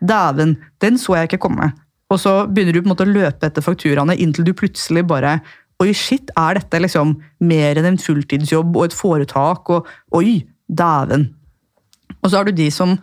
[0.02, 1.70] dæven, den så jeg ikke komme.
[2.12, 5.38] Og så begynner du på en måte å løpe etter fakturaene inntil du plutselig bare
[5.84, 9.68] Oi, shit, er dette liksom mer enn en fulltidsjobb og et foretak?
[9.74, 11.28] Og oi, dæven.
[12.22, 12.94] Og så har du de som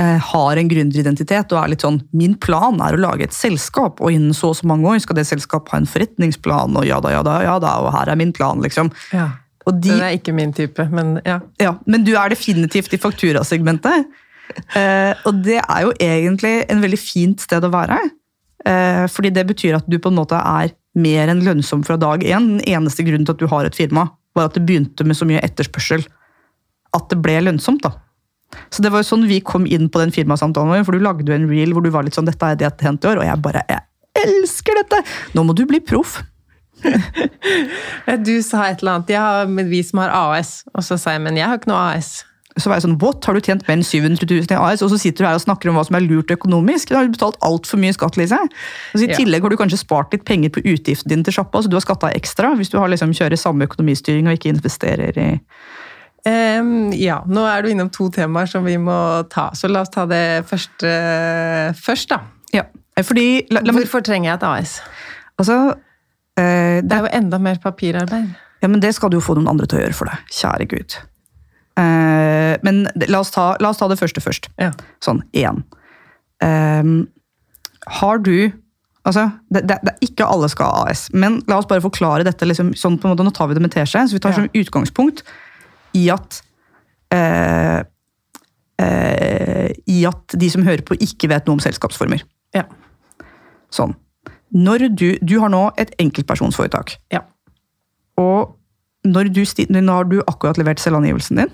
[0.00, 4.00] eh, har en gründeridentitet og er litt sånn Min plan er å lage et selskap,
[4.00, 7.00] og innen så og så mange år skal det selskapet ha en forretningsplan, og ja
[7.04, 8.92] da, ja da, ja da, og her er min plan, liksom.
[9.12, 9.28] Ja.
[9.62, 11.36] De, Det er ikke min type, men ja.
[11.62, 14.10] ja, men du er definitivt i fakturasegmentet.
[14.76, 17.96] Eh, og det er jo egentlig en veldig fint sted å være.
[18.68, 22.24] Eh, fordi det betyr at du på en måte er mer enn lønnsom fra dag
[22.24, 22.56] én.
[22.56, 25.28] Den eneste grunnen til at du har et firma, var at det begynte med så
[25.28, 26.04] mye etterspørsel
[26.96, 27.84] at det ble lønnsomt.
[27.84, 27.94] da.
[28.72, 31.36] Så det var jo sånn vi kom inn på den firmasamtalen for du lagde jo
[31.36, 33.22] en reel hvor du var litt sånn 'Dette er det jeg har tjent i år',
[33.22, 33.80] og jeg bare jeg
[34.26, 35.00] elsker dette!
[35.32, 36.20] Nå må du bli proff.
[38.26, 39.10] Du sa et eller annet.
[39.14, 40.64] Ja, men vi som har AS.
[40.74, 42.24] Og så sa jeg, men jeg har ikke noe AS.
[42.60, 44.90] Så var jeg sånn, what, har du tjent mer enn 700 000 i AS, og
[44.92, 46.90] så sitter du her og snakker om hva som er lurt økonomisk?
[46.92, 48.36] Da har du betalt altfor mye skatt, Lise.
[48.92, 49.16] Så I Ja.
[49.16, 51.84] tillegg har du kanskje spart litt penger på utgiften din til sjappa, så du har
[51.86, 55.30] skatta ekstra hvis du har liksom kjører samme økonomistyring og ikke investerer i
[56.60, 58.94] um, ja, nå er du innom to temaer som vi må
[59.32, 60.92] ta, så la oss ta det første
[61.80, 62.20] først, da.
[62.52, 62.66] Ja,
[63.00, 64.80] fordi la, la Hvorfor trenger jeg et AS?
[65.40, 65.74] altså,
[66.36, 68.28] eh, Det er jo enda mer papirarbeid.
[68.62, 70.18] Ja, men det skal du jo få noen andre til å gjøre for deg.
[70.30, 70.98] Kjære Gud.
[71.78, 74.50] Eh, men la oss, ta, la oss ta det første først.
[74.60, 74.72] Ja.
[75.04, 75.62] Sånn, én.
[76.42, 77.06] Um,
[78.00, 78.52] har du
[79.02, 82.46] Altså, det, det, det ikke alle skal ha AS, men la oss bare forklare dette.
[82.46, 84.36] Liksom, sånn på en måte, Nå tar vi det med teskje, så vi tar Ja.
[84.36, 85.24] som utgangspunkt
[85.98, 86.38] i at
[87.10, 87.82] uh,
[88.78, 92.22] uh, I at de som hører på, ikke vet noe om selskapsformer.
[92.54, 92.62] Ja.
[93.74, 93.96] Sånn.
[94.54, 96.94] Når du, du har nå et enkeltpersonsforetak.
[97.10, 97.24] Ja.
[98.22, 98.54] Og
[99.02, 101.50] når du, når du akkurat levert selvangivelsen din.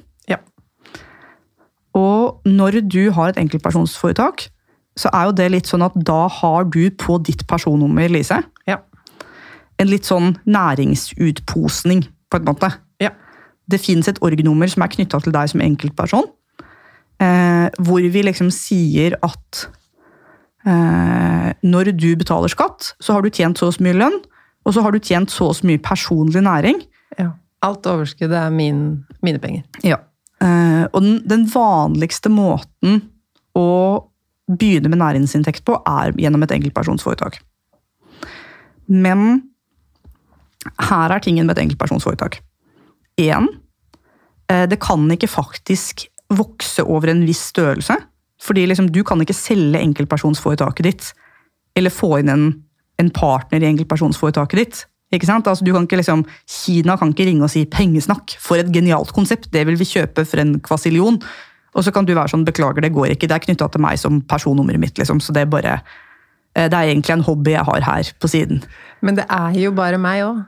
[1.99, 4.47] Og når du har et enkeltpersonsforetak,
[4.99, 8.79] så er jo det litt sånn at da har du på ditt personnummer, Lise, Ja.
[9.79, 12.71] en litt sånn næringsutposning, på en måte.
[13.01, 13.11] Ja.
[13.71, 16.27] Det fins et org-nummer som er knytta til deg som enkeltperson,
[17.21, 19.69] eh, hvor vi liksom sier at
[20.67, 24.19] eh, når du betaler skatt, så har du tjent så og så mye lønn,
[24.67, 26.83] og så har du tjent så og så mye personlig næring.
[27.19, 27.31] ja.
[27.61, 29.63] Alt overskuddet er min, mine penger.
[29.83, 29.97] Ja.
[30.45, 33.01] Eh, og den, den vanligste måten
[33.59, 33.69] å
[34.49, 37.41] begynne med næringsinntekt på, er gjennom et enkeltpersonsforetak.
[38.89, 39.51] Men
[40.89, 42.41] her er tingen med et enkeltpersonsforetak.
[43.21, 43.49] Én,
[44.49, 47.97] eh, det kan ikke faktisk vokse over en viss størrelse.
[48.43, 51.09] Fordi liksom, du kan ikke selge enkeltpersonsforetaket ditt,
[51.77, 52.45] eller få inn en,
[53.03, 54.85] en partner i enkeltpersonsforetaket ditt.
[55.15, 55.47] Ikke sant?
[55.49, 59.13] Altså, du kan ikke liksom, Kina kan ikke ringe og si 'pengesnakk', for et genialt
[59.17, 61.17] konsept, det vil vi kjøpe for en kvasillion.
[61.75, 63.99] Og så kan du være sånn 'beklager, det går ikke', det er knytta til meg
[63.99, 64.99] som personnummeret mitt.
[64.99, 65.81] liksom, så det er bare
[66.57, 68.65] eh, det er egentlig en hobby jeg har her på siden.
[69.01, 70.45] Men det er jo bare meg òg.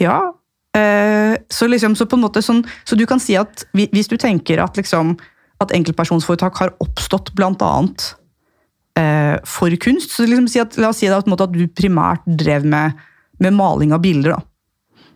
[0.00, 0.32] Ja.
[0.74, 4.16] Eh, så, liksom, så på en måte sånn, så du kan si at hvis du
[4.16, 5.16] tenker at, liksom,
[5.60, 7.84] at enkeltpersonsforetak har oppstått bl.a.
[8.96, 11.54] Eh, for kunst, så liksom si at, la oss si at, på en måte at
[11.54, 12.96] du primært drev med,
[13.42, 14.36] med maling av bilder.
[14.36, 14.40] Da.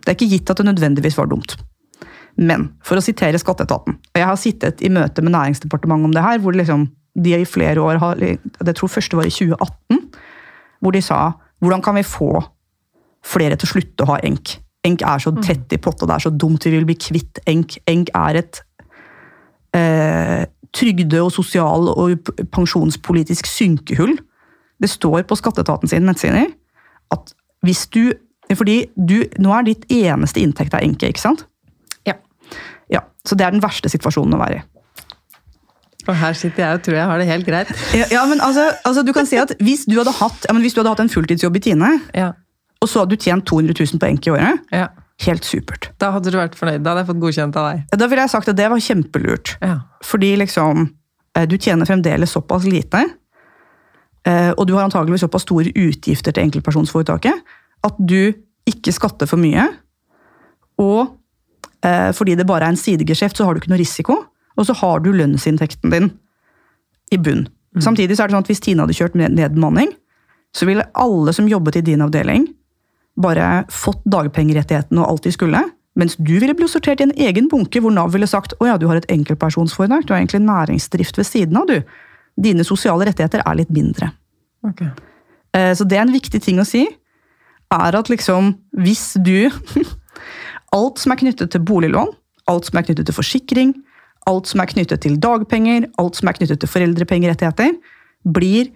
[0.01, 1.55] Det er ikke gitt at det nødvendigvis var dumt.
[2.39, 6.23] Men for å sitere Skatteetaten og Jeg har sittet i møte med Næringsdepartementet om det
[6.23, 6.87] her, hvor liksom
[7.19, 9.99] de i flere år har Jeg tror første var i 2018,
[10.79, 12.31] hvor de sa hvordan kan vi få
[13.21, 14.55] flere til å slutte å ha enk.
[14.87, 17.75] Enk er så tett i potta, det er så dumt, vi vil bli kvitt enk.
[17.85, 18.61] Enk er et
[19.77, 24.15] eh, trygde- og sosial- og pensjonspolitisk synkehull.
[24.81, 26.49] Det står på skatteetaten sine nettsider
[27.65, 28.13] hvis du
[28.51, 31.45] Fordi du, nå er ditt eneste inntekt av enke, ikke sant?
[32.03, 32.17] Ja.
[32.91, 34.63] Ja, Så det er den verste situasjonen å være i.
[36.09, 37.71] Og her sitter jeg og tror jeg har det helt greit.
[37.95, 40.79] Ja, ja men altså, altså, du kan si at Hvis du hadde hatt, ja, du
[40.81, 42.33] hadde hatt en fulltidsjobb i Tine, Ja,
[42.81, 44.87] og så hadde du tjent 200 000 på enke i året, ja.
[45.27, 45.91] helt supert.
[46.01, 46.81] Da hadde du vært fornøyd.
[46.81, 47.83] Da hadde jeg fått godkjent av deg.
[48.01, 49.53] Da ville jeg sagt at det var kjempelurt.
[49.61, 49.75] Ja.
[50.05, 50.87] Fordi liksom,
[51.37, 53.03] eh, du tjener fremdeles såpass lite,
[54.57, 57.39] og du har antageligvis såpass store utgifter til enkeltpersonsforetaket,
[57.87, 58.33] at du
[58.69, 59.65] ikke skatter for mye.
[60.81, 61.07] Og
[61.85, 64.19] eh, fordi det bare er en sidegeskjeft, så har du ikke noe risiko.
[64.59, 66.11] Og så har du lønnsinntekten din
[67.11, 67.47] i bunn.
[67.79, 69.93] Samtidig så er det sånn at hvis Tine hadde kjørt ned- nedbemanning,
[70.55, 72.49] så ville alle som jobbet i din avdeling,
[73.21, 75.61] bare fått dagpengerettighetene og alt de skulle.
[75.99, 78.77] Mens du ville blitt sortert i en egen bunke hvor Nav ville sagt å ja,
[78.79, 81.81] du har et enkeltpersonsforetak, du har egentlig næringsdrift ved siden av, du.
[82.39, 84.11] Dine sosiale rettigheter er litt mindre.
[84.67, 84.83] Ok.
[85.53, 86.85] Eh, Så det er en viktig ting å si,
[87.71, 89.49] er at liksom, hvis du
[90.71, 92.13] Alt som er knyttet til boliglån,
[92.47, 93.73] alt som er knyttet til forsikring,
[94.29, 97.73] alt som er knyttet til dagpenger, alt som er knyttet til foreldrepengerettigheter,
[98.23, 98.69] blir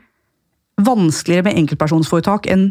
[0.83, 2.65] vanskeligere med enkeltpersonsforetak enn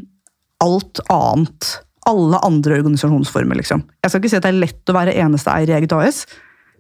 [0.60, 1.70] alt annet.
[2.04, 3.86] Alle andre organisasjonsformer, liksom.
[4.04, 6.26] Jeg skal ikke si at det er lett å være eneste eier i eget AS,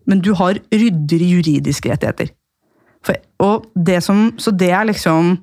[0.04, 2.34] men du har ryddigere juridiske rettigheter.
[3.44, 5.36] Og det som, så det er liksom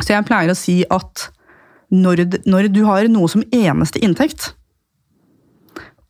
[0.00, 1.28] Så jeg pleier å si at
[1.94, 4.48] når, når du har noe som eneste inntekt,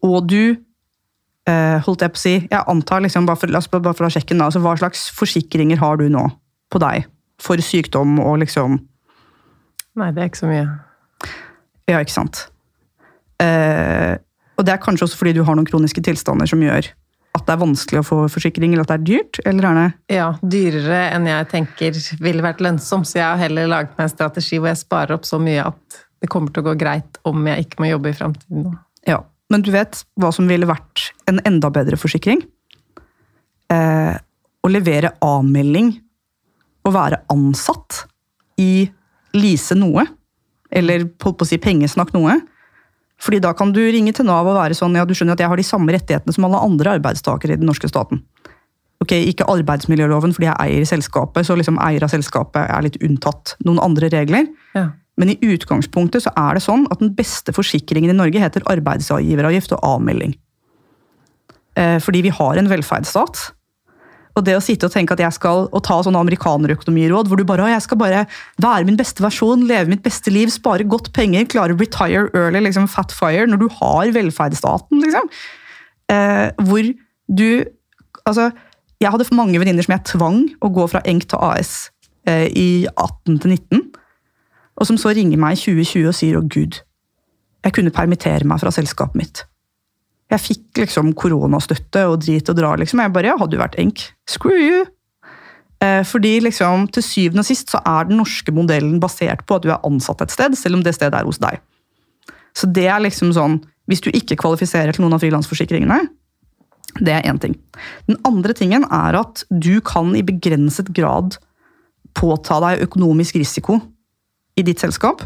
[0.00, 3.68] og du eh, holdt jeg på å si, jeg antar liksom, bare for, la oss
[3.68, 6.24] bare for å sjekke altså Hva slags forsikringer har du nå
[6.72, 7.04] på deg
[7.42, 8.78] for sykdom og liksom
[10.00, 10.62] Nei, det er ikke så mye.
[11.86, 12.40] Ja, ikke sant.
[13.38, 14.16] Eh,
[14.58, 16.88] og det er kanskje også fordi du har noen kroniske tilstander som gjør
[17.34, 19.40] at det er vanskelig å få forsikring, eller at det er dyrt?
[19.48, 23.70] Eller er det Ja, dyrere enn jeg tenker ville vært lønnsom, så jeg har heller
[23.70, 26.70] laget meg en strategi hvor jeg sparer opp så mye at det kommer til å
[26.70, 28.76] gå greit om jeg ikke må jobbe i fremtiden.
[29.08, 29.18] Ja,
[29.52, 32.40] men du vet hva som ville vært en enda bedre forsikring?
[33.74, 34.14] Eh,
[34.64, 35.90] å levere avmelding
[36.84, 38.04] og være ansatt
[38.60, 38.86] i
[39.34, 40.04] Lise noe,
[40.70, 42.38] eller holdt på å si pengesnakk noe.
[43.24, 45.48] Fordi da kan du ringe til Nav og være sånn, ja du skjønner at jeg
[45.48, 48.20] har de samme rettighetene som alle andre arbeidstakere i den norske staten.
[49.02, 53.56] Ok, Ikke arbeidsmiljøloven fordi jeg eier selskapet, så liksom eier av selskapet er litt unntatt
[53.64, 54.46] noen andre regler.
[54.76, 54.90] Ja.
[55.20, 59.76] Men i utgangspunktet så er det sånn at den beste forsikringen i Norge heter arbeidsgiveravgift
[59.76, 60.34] og avmelding.
[61.78, 63.50] Eh, Fordi vi har en velferdsstat.
[64.34, 67.46] Og det å sitte og tenke at jeg skal og ta sånne amerikanerøkonomiråd, hvor du
[67.46, 68.24] bare «Å, jeg skal bare
[68.62, 72.64] være min beste versjon, leve mitt beste liv, spare godt penger, klare å retire early,
[72.66, 75.30] liksom fat fire, når du har velferdsstaten, liksom.
[76.12, 76.92] Eh, hvor
[77.30, 77.48] du
[78.24, 78.46] Altså,
[79.04, 81.90] jeg hadde mange venninner som jeg tvang å gå fra Enk til AS
[82.24, 83.82] eh, i 18 til 19
[84.74, 86.80] og som så ringer meg i 2020 og sier 'Å, gud,
[87.64, 89.44] jeg kunne permittere meg fra selskapet mitt'.
[90.34, 93.00] Jeg fikk liksom koronastøtte og drit og dra, liksom.
[93.00, 94.86] Jeg bare 'Ja, hadde du vært enk, screw you'.
[95.80, 99.62] Eh, Fordi liksom, til syvende og sist så er den norske modellen basert på at
[99.62, 101.60] du er ansatt et sted, selv om det stedet er hos deg.
[102.54, 106.08] Så det er liksom sånn Hvis du ikke kvalifiserer til noen av frilansforsikringene,
[107.04, 107.54] det er én ting.
[108.08, 111.36] Den andre tingen er at du kan i begrenset grad
[112.14, 113.76] påta deg økonomisk risiko
[114.56, 115.20] i ditt selskap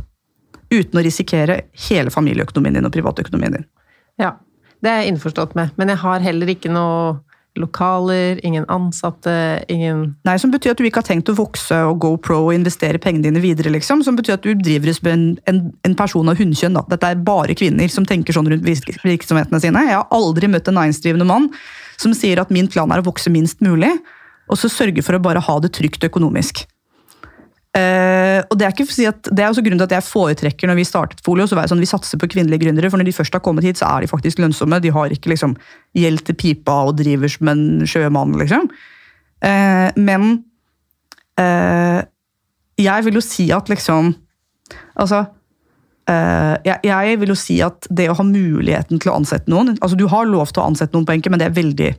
[0.74, 3.66] uten å risikere hele familieøkonomien din og privatøkonomien din.
[4.18, 4.34] ja,
[4.84, 5.72] det er jeg innforstått med.
[5.80, 7.16] Men jeg har heller ikke noe
[7.58, 11.98] lokaler, ingen ansatte, ingen Nei, Som betyr at du ikke har tenkt å vokse og
[12.02, 13.72] go pro og investere pengene dine videre.
[13.74, 14.04] liksom.
[14.06, 16.78] Som betyr at du driver med en, en, en person av hunnkjønn.
[16.78, 16.84] da.
[16.94, 19.84] Dette er bare kvinner som tenker sånn rundt virksomhetene sine.
[19.90, 21.50] Jeg har aldri møtt en næringsdrivende mann
[21.98, 23.90] som sier at min plan er å vokse minst mulig,
[24.48, 26.62] og så sørge for å bare ha det trygt økonomisk.
[27.76, 30.70] Eh, og Det er ikke si at, det er også grunnen til at jeg foretrekker
[30.70, 32.90] når vi startet Folio, så var jeg sånn, vi satser på kvinnelige gründere.
[32.90, 34.81] For når de først har kommet hit, så er de faktisk lønnsomme.
[34.83, 35.57] De har ikke liksom
[35.98, 38.70] gjeld til pipa og driver som en sjømann, liksom.
[39.38, 40.40] Uh, men
[41.38, 42.00] uh,
[42.81, 44.16] jeg vil jo si at liksom
[44.98, 45.20] Altså
[46.09, 49.95] jeg, jeg vil jo si at det å ha muligheten til å ansette noen altså
[49.95, 51.90] Du har lov til å ansette noen på enke, men det er veldig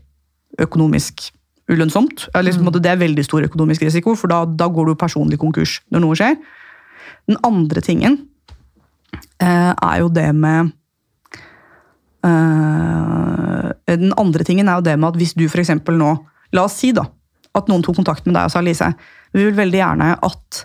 [0.65, 1.27] økonomisk
[1.69, 2.27] ulønnsomt.
[2.35, 2.65] Eller mm.
[2.65, 6.03] måte, Det er veldig stor økonomisk risiko, for da, da går du personlig konkurs når
[6.05, 6.35] noe skjer.
[7.29, 8.17] Den andre tingen
[9.41, 10.71] eh, er jo det med
[12.25, 15.75] eh, Den andre tingen er jo det med at hvis du f.eks.
[15.85, 16.11] nå
[16.55, 17.03] La oss si da,
[17.53, 18.87] at noen tok kontakt med deg og sa Lise,
[19.37, 20.63] vi vil veldig gjerne at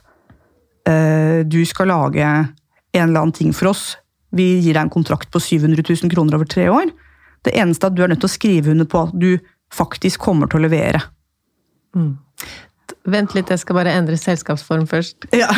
[0.89, 3.99] eh, du skal lage en eller annen ting for oss.
[4.33, 6.89] Vi gir deg en kontrakt på 700 000 kroner over tre år.
[7.45, 9.35] Det eneste er at du er nødt til å skrive under på at du
[9.75, 11.03] faktisk kommer til å levere.
[13.05, 15.29] Vent litt, jeg skal bare endre selskapsform først.
[15.43, 15.51] Ja.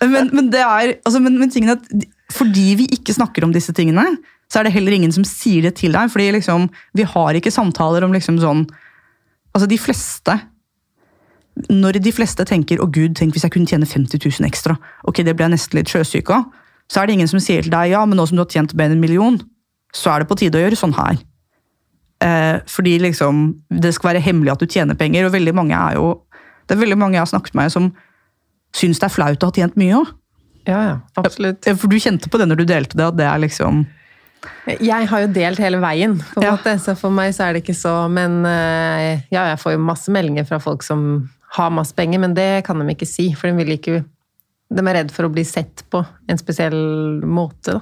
[0.00, 1.84] men, men, det er, altså, men, men tingen at
[2.32, 4.06] fordi vi ikke snakker om disse tingene,
[4.50, 6.10] så er det heller ingen som sier det til deg.
[6.10, 8.66] fordi liksom, vi har ikke samtaler om liksom sånn
[9.54, 10.34] Altså, de fleste
[11.70, 14.74] Når de fleste tenker 'Å, gud, tenk hvis jeg kunne tjene 50 000 ekstra',
[15.06, 16.48] ok, det blir jeg nesten litt sjøsyk av,
[16.90, 18.74] så er det ingen som sier til deg 'ja, men nå som du har tjent
[18.74, 19.38] enn en million',
[19.94, 21.22] så er det på tide å gjøre sånn her'.
[22.24, 25.98] Eh, fordi liksom, det skal være hemmelig at du tjener penger, og veldig mange er
[25.98, 26.12] jo
[26.64, 27.90] Det er veldig mange jeg har snakket med som
[28.74, 30.12] syns det er flaut å ha tjent mye òg.
[30.64, 31.66] Ja, ja, absolutt.
[31.76, 33.82] For du kjente på det når du delte det, at det er liksom
[34.80, 36.54] Jeg har jo delt hele veien, på en Ja.
[36.56, 39.84] måte, så for meg så er det ikke så Men eh, ja, jeg får jo
[39.84, 43.48] masse meldinger fra folk som har masse penger, men det kan de ikke si, for
[43.50, 44.00] de vil ikke
[44.74, 47.80] De er redd for å bli sett på en spesiell måte, da.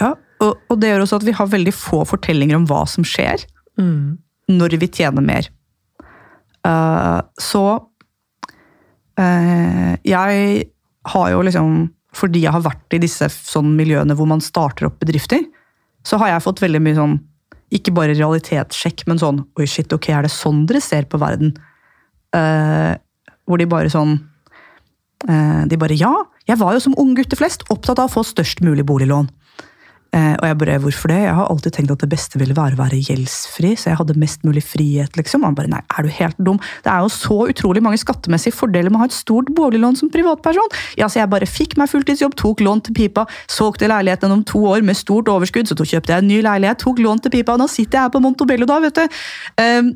[0.00, 3.04] Ja, og, og det gjør også at vi har veldig få fortellinger om hva som
[3.04, 3.44] skjer
[4.52, 5.48] når vi tjener mer.
[6.62, 7.64] Uh, så
[9.18, 10.66] uh, Jeg
[11.10, 11.72] har jo liksom
[12.14, 15.42] Fordi jeg har vært i disse sånn miljøene hvor man starter opp bedrifter,
[16.06, 17.16] så har jeg fått veldig mye sånn
[17.74, 21.56] Ikke bare realitetssjekk, men sånn Oi, shit, ok, er det sånn dere ser på verden?
[22.30, 22.94] Uh,
[23.42, 24.14] hvor de bare sånn
[25.68, 26.12] De bare Ja,
[26.46, 29.28] jeg var jo som unge gutter flest opptatt av å få størst mulig boliglån.
[30.12, 31.20] Eh, og jeg bare, hvorfor det?
[31.24, 34.18] Jeg har alltid tenkt at det beste ville være å være gjeldsfri, så jeg hadde
[34.20, 35.40] mest mulig frihet, liksom.
[35.40, 36.60] Og han bare, nei, er du helt dum?
[36.84, 40.12] Det er jo så utrolig mange skattemessige fordeler med å ha et stort boliglån som
[40.12, 40.76] privatperson.
[41.00, 44.60] Ja, så jeg bare fikk meg fulltidsjobb, tok lån til pipa, solgte leiligheten om to
[44.74, 47.64] år med stort overskudd, så kjøpte jeg en ny leilighet, tok lån til pipa, og
[47.64, 49.22] nå sitter jeg her på Montobello da, vet du.
[49.64, 49.94] Um,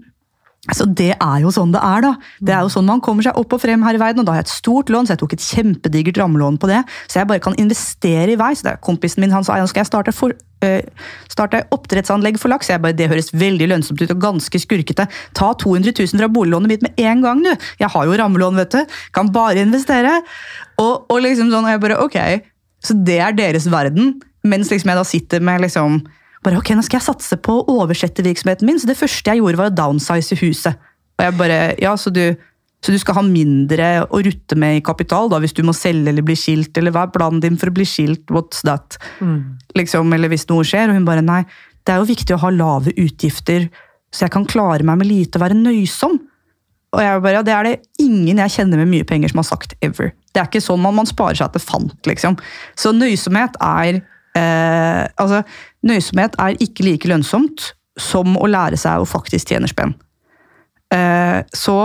[0.74, 2.12] så det er jo sånn det er, da.
[2.42, 4.22] Det er jo sånn man kommer seg opp og frem her i verden.
[4.22, 6.80] Og da har jeg et stort lån, så jeg tok et kjempedigert rammelån på det.
[7.06, 8.50] Så jeg bare kan investere i vei.
[8.56, 10.34] Så det er kompisen min han sa nå skal jeg starte, for,
[10.66, 12.72] øh, starte oppdrettsanlegg for laks.
[12.72, 15.06] Jeg bare, Det høres veldig lønnsomt ut og ganske skurkete.
[15.34, 17.54] Ta 200 000 fra boliglånet mitt med en gang, du.
[17.78, 18.98] Jeg har jo rammelån, vet du.
[19.12, 20.22] Kan bare investere.
[20.78, 22.18] Og, og liksom sånn, og jeg bare, ok.
[22.82, 24.20] Så det er deres verden.
[24.46, 26.02] Mens liksom jeg da sitter med liksom
[26.46, 29.42] bare, ok, nå skal jeg satse på å oversette virksomheten min, så det første jeg
[29.42, 30.78] gjorde var å downsize huset.
[31.16, 32.22] Og jeg bare, ja, så du,
[32.84, 36.12] så du skal ha mindre å rutte med i kapital da, hvis du må selge
[36.12, 38.98] eller bli skilt, eller hva er planen din for å bli skilt, what's that?
[39.78, 41.42] Liksom, eller hvis noe skjer, og hun bare, nei,
[41.86, 43.68] det er jo viktig å ha lave utgifter,
[44.14, 46.18] så jeg kan klare meg med lite og være nøysom.
[46.96, 49.48] Og jeg bare, ja, det er det ingen jeg kjenner med mye penger som har
[49.48, 50.12] sagt ever.
[50.32, 52.38] Det er ikke sånn man, man sparer seg til fant, liksom.
[52.78, 54.00] Så nøysomhet er
[54.36, 55.42] eh, altså,
[55.86, 59.94] nøysomhet er ikke like lønnsomt som å lære seg å faktisk tjene spenn.
[60.94, 61.76] Eh, så,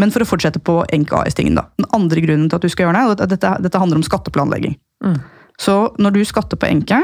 [0.00, 1.68] men for å fortsette på Enk AS-tingen, da.
[1.78, 4.06] Den andre grunnen til at du skal gjøre det, er at dette, dette handler om
[4.06, 4.76] skatteplanlegging.
[5.60, 6.98] Så når du skatter på Enke,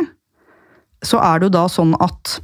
[1.03, 2.39] så er det jo da sånn at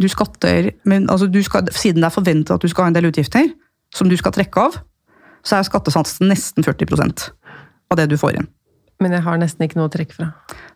[0.00, 2.96] du skatter men, altså du skal, Siden det er forventet at du skal ha en
[2.96, 3.50] del utgifter
[3.94, 4.78] som du skal trekke av,
[5.44, 7.26] så er skattesatsen nesten 40%
[7.92, 8.48] av det du får inn.
[9.04, 10.30] Men jeg har nesten ikke noe å trekke fra.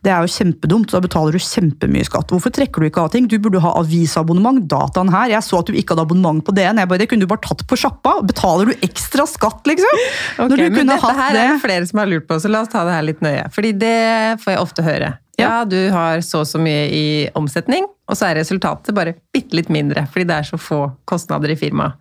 [0.04, 2.28] Det er jo kjempedumt, da betaler du kjempemye skatt.
[2.34, 3.26] Hvorfor trekker du ikke av ting?
[3.30, 4.60] Du burde ha avisabonnement.
[4.68, 6.82] Dataen her, jeg så at du ikke hadde abonnement på DN.
[6.82, 8.18] Jeg bare, det kunne du bare tatt på sjappa.
[8.28, 10.04] Betaler du ekstra skatt, liksom?
[10.36, 12.52] Ok, Når du men kunne dette her er det flere som har lurt på, så
[12.52, 13.48] la oss ta det her litt nøye.
[13.54, 13.96] Fordi det
[14.44, 15.12] får jeg ofte høre.
[15.38, 17.06] Ja, du har så og så mye i
[17.38, 21.54] omsetning, og så er resultatet bare bitte litt mindre, fordi det er så få kostnader
[21.54, 21.96] i firmaet.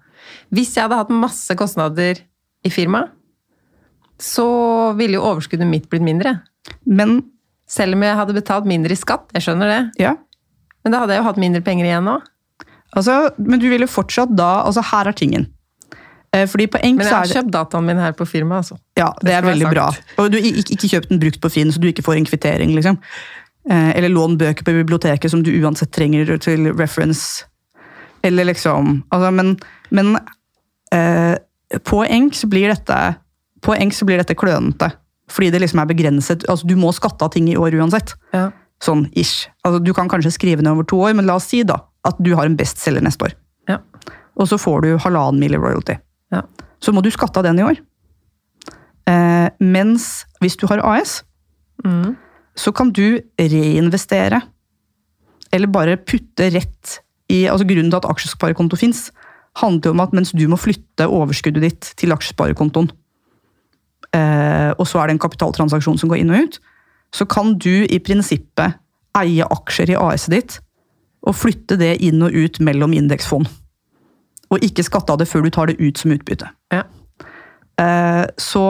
[0.52, 2.20] Hvis jeg hadde hatt masse kostnader
[2.66, 3.14] i firmaet,
[4.22, 4.48] så
[4.98, 6.40] ville jo overskuddet mitt blitt mindre.
[6.86, 7.22] Men
[7.68, 10.14] Selv om jeg hadde betalt mindre i skatt, jeg skjønner det, ja,
[10.88, 12.14] men da hadde jeg jo hatt mindre penger igjen nå.
[12.96, 15.50] altså, men du ville fortsatt da altså Her er tingen.
[16.32, 18.64] Eh, Fordi på Enk Men jeg så har det kjøpt dataen min her på firmaet,
[18.64, 18.78] altså.
[18.96, 19.90] Ja, det er veldig bra.
[20.18, 22.30] Og du har ikke, ikke kjøpt den brukt på Finn, så du ikke får en
[22.30, 23.02] kvittering, liksom.
[23.70, 27.46] Eh, Eller lån bøker på biblioteket som du uansett trenger til reference.
[28.24, 29.58] Eller liksom altså, Men,
[29.92, 30.16] men
[30.96, 31.36] eh,
[31.84, 33.18] på Enk så blir dette
[33.62, 34.92] På eng så blir dette klønete.
[35.30, 36.46] Fordi det liksom er begrenset.
[36.48, 38.14] altså Du må skatte av ting i år uansett.
[38.34, 38.50] Ja.
[38.84, 39.48] Sånn ish.
[39.66, 42.16] Altså, du kan kanskje skrive ned over to år, men la oss si da at
[42.24, 43.34] du har en bestselger neste år.
[43.68, 43.80] Ja.
[44.38, 45.98] Og så får du halvannen mil i royalty
[46.32, 46.44] ja.
[46.80, 47.80] så må du skatte av den i år.
[49.08, 51.24] Eh, mens hvis du har AS,
[51.86, 52.16] Mm.
[52.58, 54.42] så kan du reinvestere.
[55.54, 57.00] Eller bare putte rett
[57.30, 59.12] i altså Grunnen til at aksjesparekonto fins,
[59.62, 62.90] handler om at mens du må flytte overskuddet ditt til aksjesparekontoen,
[64.16, 66.56] og så er det en kapitaltransaksjon som går inn og ut,
[67.14, 68.78] så kan du i prinsippet
[69.18, 70.58] eie aksjer i AS-et ditt
[71.28, 73.48] og flytte det inn og ut mellom indeksfond.
[74.54, 76.50] Og ikke skatte av det før du tar det ut som utbytte.
[76.74, 76.86] Ja.
[77.82, 78.66] Eh, så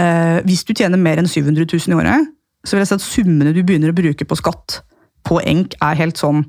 [0.00, 2.30] eh, hvis du tjener mer enn 700 000 i året,
[2.64, 4.80] så vil jeg si at summene du begynner å bruke på skatt
[5.28, 6.44] på enk, er helt sånn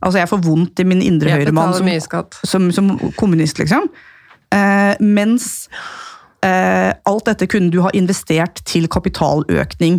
[0.00, 1.88] Altså, jeg får vondt i min indre høyremann som,
[2.48, 2.86] som, som
[3.20, 3.90] kommunist, liksom.
[4.56, 5.90] Eh, mens eh,
[6.42, 9.98] alt dette kunne du ha investert til kapitaløkning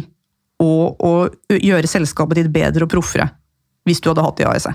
[0.61, 1.11] og å
[1.53, 3.27] gjøre selskapet ditt bedre og proffere.
[3.85, 4.73] Hvis du hadde hatt det i ASE.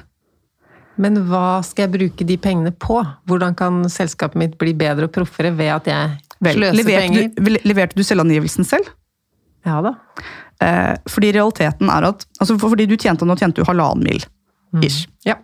[0.98, 3.00] Men hva skal jeg bruke de pengene på?
[3.28, 7.28] Hvordan kan selskapet mitt bli bedre og proffere ved at jeg Vel, sløser leverte, penger?
[7.36, 8.88] du, leverte du selvangivelsen selv?
[9.66, 9.92] Ja da.
[10.62, 14.22] Eh, fordi realiteten er at altså for- Fordi du tjente nå tjente du halvannen mil.
[14.82, 15.06] Ish.
[15.26, 15.36] Ja.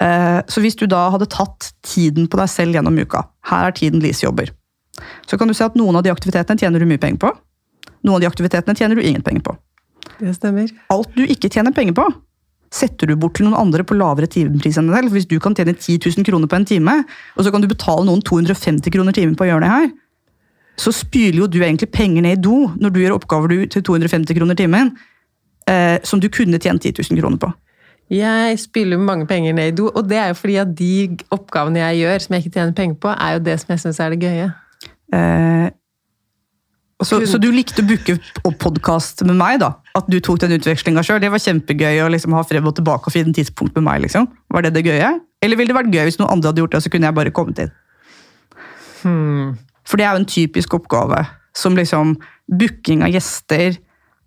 [0.00, 3.72] Eh, Så hvis du da hadde tatt tiden på deg selv gjennom uka, her er
[3.72, 4.50] tiden Lise jobber,
[5.26, 7.32] så kan du se at noen av de aktivitetene tjener du mye penger på.
[8.06, 9.56] Noen av de aktivitetene tjener du ingen penger på.
[10.18, 10.70] Det stemmer.
[10.92, 12.06] Alt du ikke tjener penger på,
[12.74, 15.14] setter du bort til noen andre på lavere timepris enn deg selv.
[15.14, 16.96] Hvis du kan tjene 10 000 kroner på en time,
[17.36, 19.88] og så kan du betale noen 250 kroner timen på å gjøre det her,
[20.78, 23.82] så spyler jo du egentlig penger ned i do når du gjør oppgaver du til
[23.88, 24.92] 250 kroner timen,
[25.66, 27.50] eh, som du kunne tjent 10 000 kroner på.
[28.08, 30.92] Jeg spyler mange penger ned i do, og det er jo fordi at de
[31.34, 34.00] oppgavene jeg gjør som jeg ikke tjener penger på, er jo det som jeg syns
[34.00, 34.46] er det gøye.
[35.14, 35.68] Eh,
[36.98, 38.16] så, så du likte å booke
[38.58, 39.76] podkast med meg, da?
[39.98, 41.20] At du tok den utvekslinga sjøl?
[41.22, 44.26] Det var kjempegøy å liksom ha frem og tilbake og finne tidspunkt med meg, liksom.
[44.50, 45.12] Var det det gøye?
[45.44, 47.34] Eller ville det vært gøy hvis noen andre hadde gjort det, så kunne jeg bare
[47.34, 47.74] kommet inn?
[49.88, 51.22] For det er jo en typisk oppgave.
[51.56, 52.16] Som liksom
[52.50, 53.78] booking av gjester,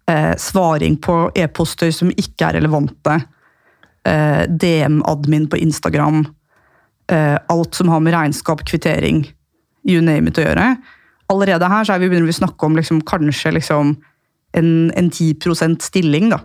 [0.08, 3.26] eh, svaring på e-poster som ikke er relevante,
[4.06, 6.26] eh, DM-admin på Instagram,
[7.10, 9.28] eh, alt som har med regnskap, kvittering,
[9.88, 10.66] you name it å gjøre.
[11.32, 13.96] Allerede her så er vi begynner vi å snakke om liksom, kanskje liksom,
[14.58, 16.42] en, en 10% stilling, da.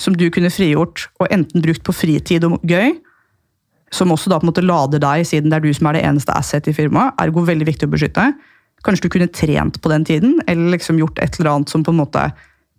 [0.00, 2.96] Som du kunne frigjort og enten brukt på fritid og gøy,
[3.94, 6.04] som også da på en måte lader deg, siden det er du som er det
[6.06, 8.26] eneste asset i firmaet, ergo veldig viktig å beskytte.
[8.86, 11.92] Kanskje du kunne trent på den tiden, eller liksom gjort et eller annet som på
[11.92, 12.28] en måte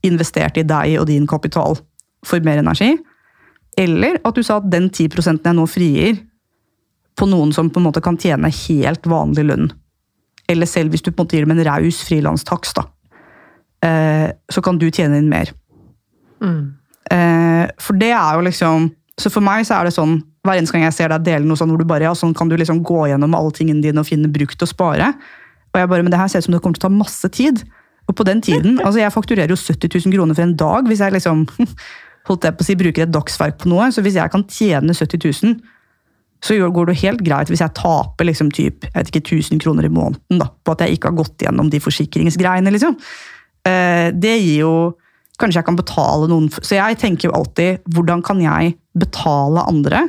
[0.07, 1.77] investerte i deg og din kapital
[2.25, 2.95] for mer energi.
[3.79, 5.11] Eller at du sa at den 10
[5.43, 6.19] jeg nå frigir
[7.20, 9.72] på noen som på en måte kan tjene helt vanlig lønn,
[10.51, 12.86] eller selv hvis du på en måte gir dem en raus frilanstakst, da,
[13.88, 15.53] eh, så kan du tjene inn mer.
[17.12, 18.89] Eh, for det er jo liksom
[19.20, 21.59] Så for meg så er det sånn hver eneste gang jeg ser deg dele noe
[21.59, 24.07] sånn hvor du bare, ja, sånn kan du liksom gå gjennom alle tingene dine og
[24.07, 25.12] finne brukt og spare.
[25.70, 27.30] Og jeg bare, men det her ser ut som det kommer til å ta masse
[27.36, 27.62] tid.
[28.09, 31.03] Og på den tiden, altså jeg fakturerer jo 70 000 kroner for en dag hvis
[31.03, 31.43] jeg liksom
[32.32, 33.91] holdt jeg på å si, bruker et dagsverk på noe.
[33.93, 35.53] Så hvis jeg kan tjene 70 000,
[36.41, 39.85] så går det helt greit hvis jeg taper liksom typ, jeg vet ikke, 1000 kroner
[39.85, 42.73] i måneden da, på at jeg ikke har gått gjennom de forsikringsgreiene.
[42.73, 42.97] liksom.
[43.67, 44.73] Eh, det gir jo
[45.41, 50.03] Kanskje jeg kan betale noen Så jeg tenker jo alltid hvordan kan jeg betale andre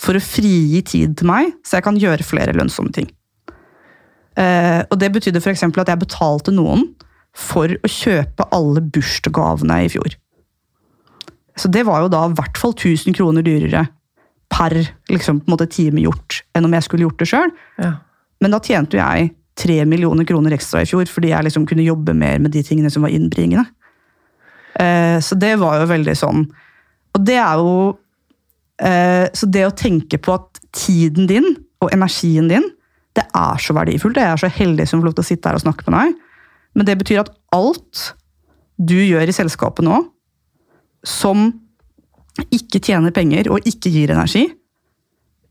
[0.00, 3.06] for å frigi tid til meg, så jeg kan gjøre flere lønnsomme ting.
[4.34, 5.62] Eh, og det betydde f.eks.
[5.62, 6.88] at jeg betalte noen
[7.30, 10.16] for å kjøpe alle bursdagsgavene i fjor.
[11.54, 13.84] Så det var jo da i hvert fall 1000 kroner dyrere
[14.52, 14.74] per
[15.10, 17.54] liksom, på en måte, time gjort enn om jeg skulle gjort det sjøl.
[17.80, 17.94] Ja.
[18.42, 21.86] Men da tjente jo jeg tre millioner kroner ekstra i fjor fordi jeg liksom kunne
[21.86, 23.66] jobbe mer med de tingene som var innbringende.
[24.82, 26.40] Eh, så det var jo veldig sånn
[27.14, 27.74] Og det er jo
[28.82, 31.46] eh, Så det å tenke på at tiden din
[31.78, 32.64] og energien din,
[33.14, 34.18] det er så verdifullt.
[34.18, 36.14] Jeg er så heldig som får lov til å sitte her og snakke med deg.
[36.74, 38.02] Men det betyr at alt
[38.80, 39.98] du gjør i selskapet nå,
[41.06, 41.50] som
[42.50, 44.48] ikke tjener penger og ikke gir energi,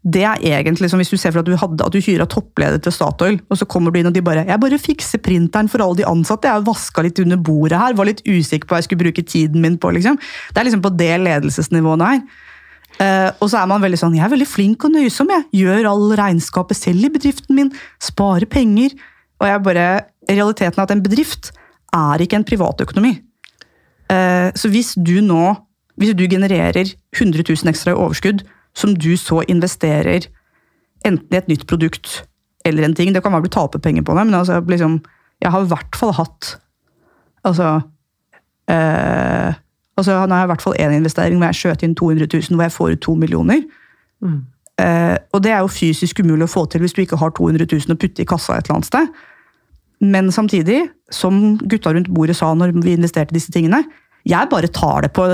[0.03, 3.37] det er egentlig som hvis du ser for at du, hadde, hyra toppleder til Statoil,
[3.47, 6.05] og så kommer du inn og de bare 'Jeg bare fikser printeren for alle de
[6.05, 6.47] ansatte.
[6.47, 7.93] Jeg vaska litt under bordet her.
[7.93, 10.19] Var litt usikker på hva jeg skulle bruke tiden min på.' liksom.
[10.51, 12.21] Det er liksom på det ledelsesnivået her.
[12.93, 15.29] Uh, og så er man veldig sånn 'Jeg er veldig flink og nøysom.
[15.31, 17.71] Jeg gjør all regnskapet selv i bedriften min.
[17.99, 18.99] Sparer penger.'
[19.39, 21.51] Og jeg bare Realiteten er at en bedrift
[21.93, 23.19] er ikke en privatøkonomi.
[24.11, 25.55] Uh, Så hvis du nå
[25.95, 28.43] hvis du genererer 100 000 ekstra i overskudd,
[28.75, 30.27] som du så investerer
[31.05, 32.23] enten i et nytt produkt
[32.65, 35.01] eller en ting Det kan være du taper penger på det, men altså, liksom,
[35.41, 36.57] jeg har i hvert fall hatt
[37.43, 37.81] Altså
[38.71, 39.53] eh,
[39.97, 42.55] altså Nå har jeg i hvert fall én investering hvor jeg skjøt inn 200 000,
[42.55, 43.61] hvor jeg får ut to millioner.
[44.81, 47.67] Eh, og det er jo fysisk umulig å få til hvis du ikke har 200
[47.67, 49.11] 000 å putte i kassa et eller annet sted.
[50.01, 53.83] Men samtidig, som gutta rundt bordet sa når vi investerte disse tingene,
[54.29, 55.25] jeg bare tar det på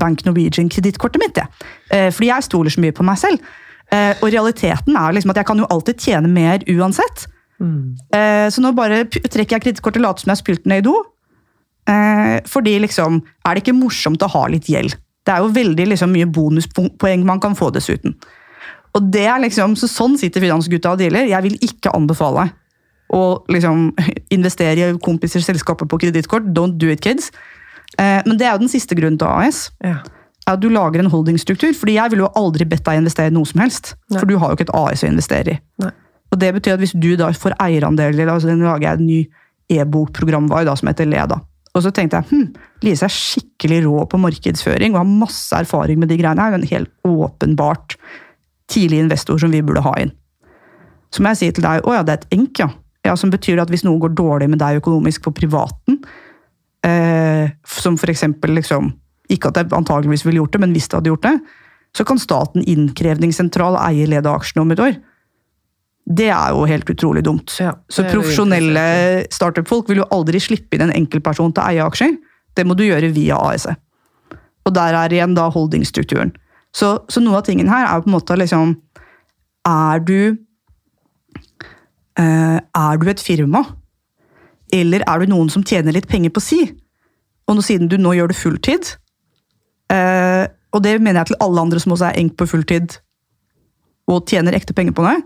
[0.00, 1.36] Bank Norwegian-kredittkortet mitt.
[1.36, 1.68] Jeg.
[1.92, 3.42] Eh, fordi jeg stoler så mye på meg selv.
[3.92, 7.28] Eh, og realiteten er liksom at jeg kan jo alltid tjene mer uansett.
[7.58, 7.96] Mm.
[8.54, 10.92] så nå bare trekker jeg kredittkortet og later som jeg har spylt ned i do.
[11.88, 14.96] Eh, fordi liksom, er det ikke morsomt å ha litt gjeld?
[15.24, 18.16] Det er jo veldig liksom, mye bonuspoeng man kan få dessuten.
[18.96, 21.28] Og det er liksom, så Sånn sitter finansgutta og dealer.
[21.28, 22.48] Jeg vil ikke anbefale
[23.14, 23.22] å
[23.52, 23.90] liksom,
[24.36, 26.50] investere i kompisers selskaper på kredittkort.
[26.56, 27.32] Don't do it, kids.
[27.98, 29.68] Eh, men det er jo den siste grunnen til AS.
[29.84, 29.98] Ja.
[30.46, 31.74] er At du lager en holdingstruktur.
[31.74, 33.94] fordi jeg ville jo aldri bedt deg investere i noe som helst.
[34.10, 34.20] Nei.
[34.20, 35.60] For du har jo ikke et AS å investere i.
[35.84, 35.92] Nei.
[36.32, 39.20] Og det betyr at hvis du da får eierandeler, altså nå lager jeg et ny
[39.78, 41.40] e-bokprogramvare som heter Leda.
[41.76, 42.46] Og så tenkte jeg hm,
[42.84, 46.56] Lise er skikkelig rå på markedsføring og har masse erfaring med de greiene her.
[46.56, 47.96] En helt åpenbart
[48.68, 50.12] tidlig investor som vi burde ha inn.
[51.14, 52.68] Så må jeg si til deg å ja, det er et enk, ja.
[53.06, 53.14] ja.
[53.16, 56.02] Som betyr at hvis noe går dårlig med deg økonomisk på privaten,
[56.86, 58.92] eh, som for eksempel liksom
[59.28, 61.34] Ikke at jeg antageligvis ville gjort det, men hvis det hadde gjort det,
[61.92, 64.94] så kan staten innkrevningssentral eie lede aksjene om et år.
[66.08, 67.52] Det er jo helt utrolig dumt.
[67.60, 72.16] Ja, så profesjonelle startup-folk vil jo aldri slippe inn en enkeltperson til å eie aksjer.
[72.56, 73.74] Det må du gjøre via ASE.
[74.64, 76.32] Og der er igjen da holdingstrukturen.
[76.72, 78.74] Så, så noe av tingen her er jo på en måte liksom
[79.64, 80.36] Er du
[82.20, 83.64] eh, Er du et firma?
[84.74, 86.60] Eller er du noen som tjener litt penger på si?
[87.48, 88.90] Og nå, siden du nå gjør det fulltid,
[89.92, 90.44] eh,
[90.76, 92.98] og det mener jeg til alle andre som også er enk på fulltid
[94.08, 95.16] og tjener ekte penger på det,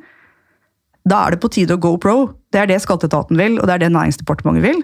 [1.09, 2.17] da er det på tide å go pro.
[2.55, 4.83] Det er det skatteetaten vil, og det er det Næringsdepartementet vil.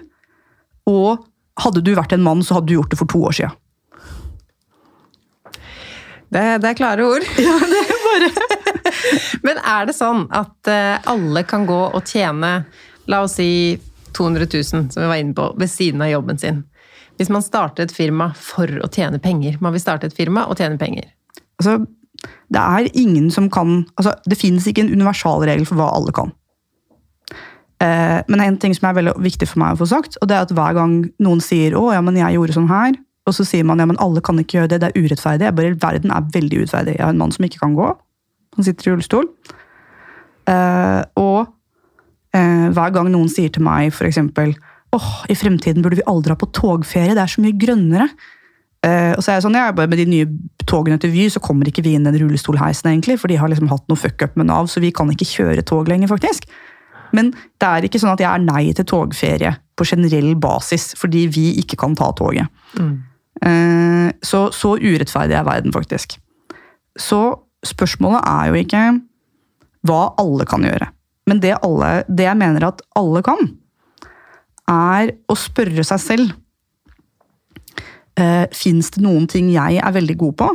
[0.91, 1.23] Og
[1.63, 3.55] hadde du vært en mann, så hadde du gjort det for to år siden.
[6.29, 7.25] Det, det er klare ord.
[7.47, 8.31] Ja, det er bare...
[9.47, 12.51] Men er det sånn at eh, alle kan gå og tjene,
[13.09, 13.51] la oss si
[14.13, 16.63] 200 000, som vi var inne på, ved siden av jobben sin?
[17.19, 19.57] Hvis man starter et firma for å tjene penger.
[19.59, 21.09] Man vil starte et firma og tjene penger.
[21.59, 21.81] Altså,
[22.51, 26.31] det er ingen som kan altså, Det finnes ikke en universalregel for hva alle kan.
[27.83, 30.35] Eh, men en ting som er veldig viktig for meg å få sagt, og det
[30.35, 32.97] er at hver gang noen sier 'Å, ja, men jeg gjorde sånn her',
[33.27, 35.47] og så sier man 'Ja, men alle kan ikke gjøre det, det er urettferdig'.
[35.47, 36.97] Jeg bare, Verden er veldig urettferdig.
[36.97, 37.95] Jeg har en mann som ikke kan gå.
[38.55, 39.27] Han sitter i rullestol.
[40.47, 41.47] Eh, og
[42.33, 44.19] hver gang noen sier til meg f.eks.
[44.19, 48.09] 'Åh, i fremtiden burde vi aldri ha på togferie, det er så mye grønnere'.
[48.79, 50.27] Eh, og så er jeg sånn, ja, bare Med de nye
[50.69, 53.67] togene til Vy så kommer ikke vi inn den rullestolheisen, egentlig, for de har liksom
[53.71, 56.47] hatt noe fuck-up med Nav, så vi kan ikke kjøre tog lenger, faktisk.
[57.11, 61.25] Men det er ikke sånn at jeg er nei til togferie på generell basis, fordi
[61.33, 62.47] vi ikke kan ta toget.
[63.43, 66.15] Eh, så, så urettferdig er verden, faktisk.
[66.99, 67.19] Så
[67.65, 68.85] spørsmålet er jo ikke
[69.89, 70.87] hva alle kan gjøre.
[71.29, 73.51] Men det, alle, det jeg mener at alle kan,
[74.69, 76.33] er å spørre seg selv
[78.19, 80.49] eh, Fins det noen ting jeg er veldig god på,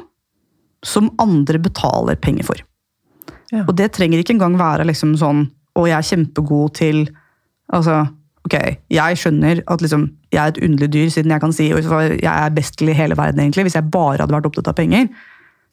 [0.86, 2.62] som andre betaler penger for?
[3.50, 3.64] Ja.
[3.64, 5.44] Og det trenger ikke engang være liksom sånn
[5.78, 7.04] Og jeg er kjempegod til
[7.72, 8.00] Altså,
[8.44, 8.54] ok,
[8.92, 12.50] jeg skjønner at liksom, jeg er et underlig dyr, siden jeg kan si jeg er
[12.54, 13.64] best til i hele verden, egentlig.
[13.64, 15.06] Hvis jeg bare hadde vært opptatt av penger,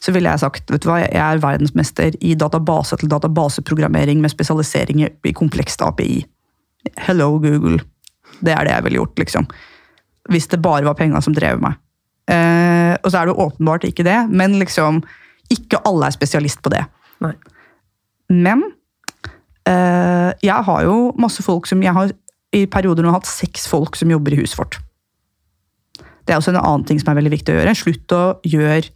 [0.02, 4.34] så ville jeg sagt vet du hva, jeg er verdensmester i database til databaseprogrammering med
[4.34, 6.24] spesialisering i komplekst API.
[7.06, 7.84] Hello, Google.
[8.42, 9.48] Det er det jeg ville gjort, liksom.
[10.34, 11.78] Hvis det bare var penga som drev meg.
[12.32, 15.02] Eh, og så er det åpenbart ikke det, men liksom
[15.52, 16.86] Ikke alle er spesialist på det.
[17.20, 17.34] Nei.
[18.32, 18.62] Men
[19.68, 22.14] eh, jeg har jo masse folk som Jeg har
[22.56, 24.80] i perioder nå hatt seks folk som jobber i huset vårt.
[26.26, 27.76] Det er også en annen ting som er veldig viktig å gjøre.
[27.76, 28.90] Slutt å gjøre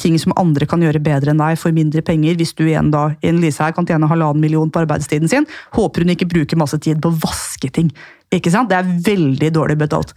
[0.00, 2.36] ting som andre kan gjøre bedre enn deg for mindre penger.
[2.38, 6.04] Hvis du igjen da, en Lise her kan tjene halvannen million på arbeidstiden sin, håper
[6.04, 7.88] hun ikke bruker masse tid på å vaske ting.
[8.34, 8.70] Ikke sant?
[8.72, 10.12] Det er veldig dårlig betalt.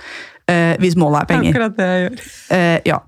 [0.50, 1.54] Uh, hvis målet er penger.
[1.54, 2.28] Akkurat det jeg gjør.
[2.52, 3.00] Uh, ja.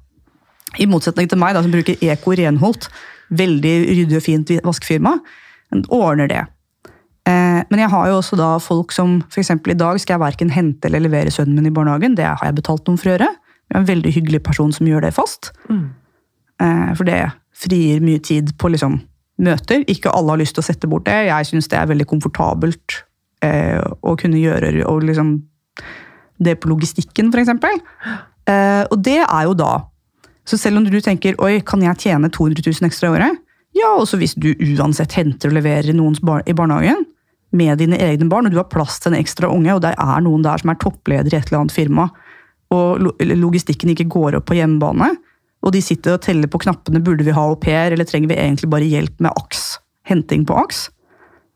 [0.79, 2.87] I motsetning til meg, da, som bruker Eko renholdt,
[3.35, 5.17] veldig ryddig og fint vaskefirma,
[5.91, 6.45] ordner det.
[7.29, 9.51] Eh, men jeg har jo også da folk som f.eks.
[9.53, 12.15] i dag skal jeg verken hente eller levere sønnen min i barnehagen.
[12.17, 13.29] Det har jeg betalt noen for å gjøre.
[13.69, 15.51] Jeg er en veldig hyggelig person som gjør det fast.
[15.69, 15.83] Eh,
[16.61, 17.19] for det
[17.57, 18.99] frigir mye tid på liksom,
[19.41, 19.85] møter.
[19.89, 21.17] Ikke alle har lyst til å sette bort det.
[21.29, 23.01] Jeg syns det er veldig komfortabelt
[23.45, 25.37] eh, å kunne gjøre liksom,
[26.41, 27.53] det på logistikken, f.eks.
[28.49, 29.85] Eh, og det er jo da
[30.49, 33.41] Så selv om du tenker oi, kan jeg tjene 200 000 ekstra i året?
[33.77, 37.05] Ja, også hvis du uansett henter og leverer noens bar i barnehagen
[37.55, 40.23] med dine egne barn, og du har plass til en ekstra unge, og det er
[40.25, 42.07] noen der som er toppleder i et eller annet firma,
[42.73, 45.11] og logistikken ikke går opp på hjemmebane,
[45.61, 48.39] og de sitter og teller på knappene burde vi ha au pair, eller trenger vi
[48.39, 49.77] egentlig bare hjelp med aks,
[50.09, 50.87] henting på aks?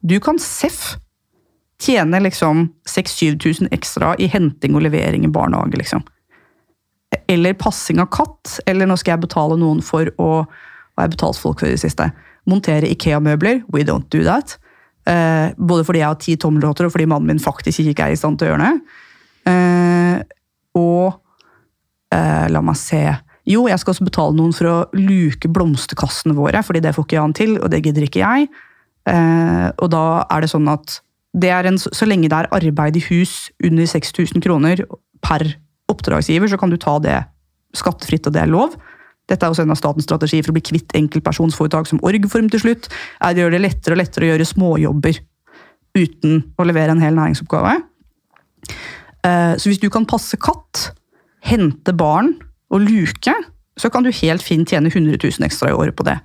[0.06, 0.96] Du kan seff
[1.82, 6.06] tjene liksom 6000-7000 ekstra i henting og levering i barnehage, liksom.
[7.32, 10.46] Eller passing av katt, eller nå skal jeg betale noen for å
[10.96, 12.06] Hva har jeg betalt folk for i det siste?
[12.48, 13.66] Montere Ikea-møbler.
[13.68, 14.54] We don't do that.
[15.04, 18.20] Eh, både fordi jeg har ti tommelrotter, og fordi mannen min faktisk ikke er i
[18.20, 19.02] stand til å gjøre det.
[19.52, 20.22] Eh,
[20.80, 21.18] og
[22.16, 23.04] eh, la meg se
[23.46, 27.22] Jo, jeg skal også betale noen for å luke blomsterkassene våre, fordi det får ikke
[27.22, 28.48] han til, og det gidder ikke jeg.
[29.06, 31.00] Eh, og da er det sånn at
[31.36, 34.82] det en, så lenge det er arbeid i hus under 6000 kroner
[35.26, 35.46] per
[35.92, 37.20] oppdragsgiver, så kan du ta det
[37.78, 38.78] skattefritt, og det er lov.
[39.30, 42.62] Dette er også en av statens strategier for å bli kvitt enkeltpersonsforetak som orgform til
[42.62, 42.90] slutt.
[43.22, 45.22] er Det gjør det lettere og lettere å gjøre småjobber
[45.96, 47.78] uten å levere en hel næringsoppgave.
[49.26, 50.92] Eh, så hvis du kan passe katt,
[51.46, 52.36] hente barn
[52.76, 53.34] og luke,
[53.80, 56.18] så kan du helt fint tjene 100 000 ekstra i året på det.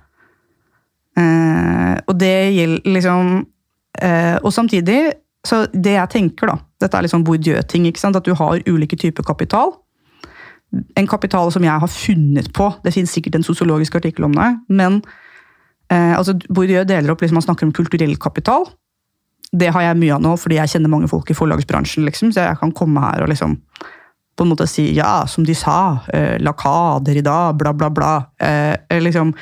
[1.19, 3.31] Eh, og det gjelder liksom
[3.99, 5.11] eh, Og samtidig,
[5.43, 8.15] så det jeg tenker, da Dette er liksom Bourdieu-ting, ikke sant?
[8.15, 9.73] at du har ulike typer kapital.
[10.97, 14.47] En kapital som jeg har funnet på, det finnes sikkert en sosiologisk artikkel om det,
[14.69, 15.01] men
[15.91, 18.65] eh, altså Bourdieu deler opp liksom, Man snakker om kulturell kapital.
[19.51, 22.07] Det har jeg mye av nå, fordi jeg kjenner mange folk i forlagsbransjen.
[22.07, 23.59] Liksom, så jeg kan komme her og liksom
[24.41, 28.13] på en måte si ja, som de sa, eh, lakader i dag, bla, bla, bla.
[28.41, 29.35] Eh, liksom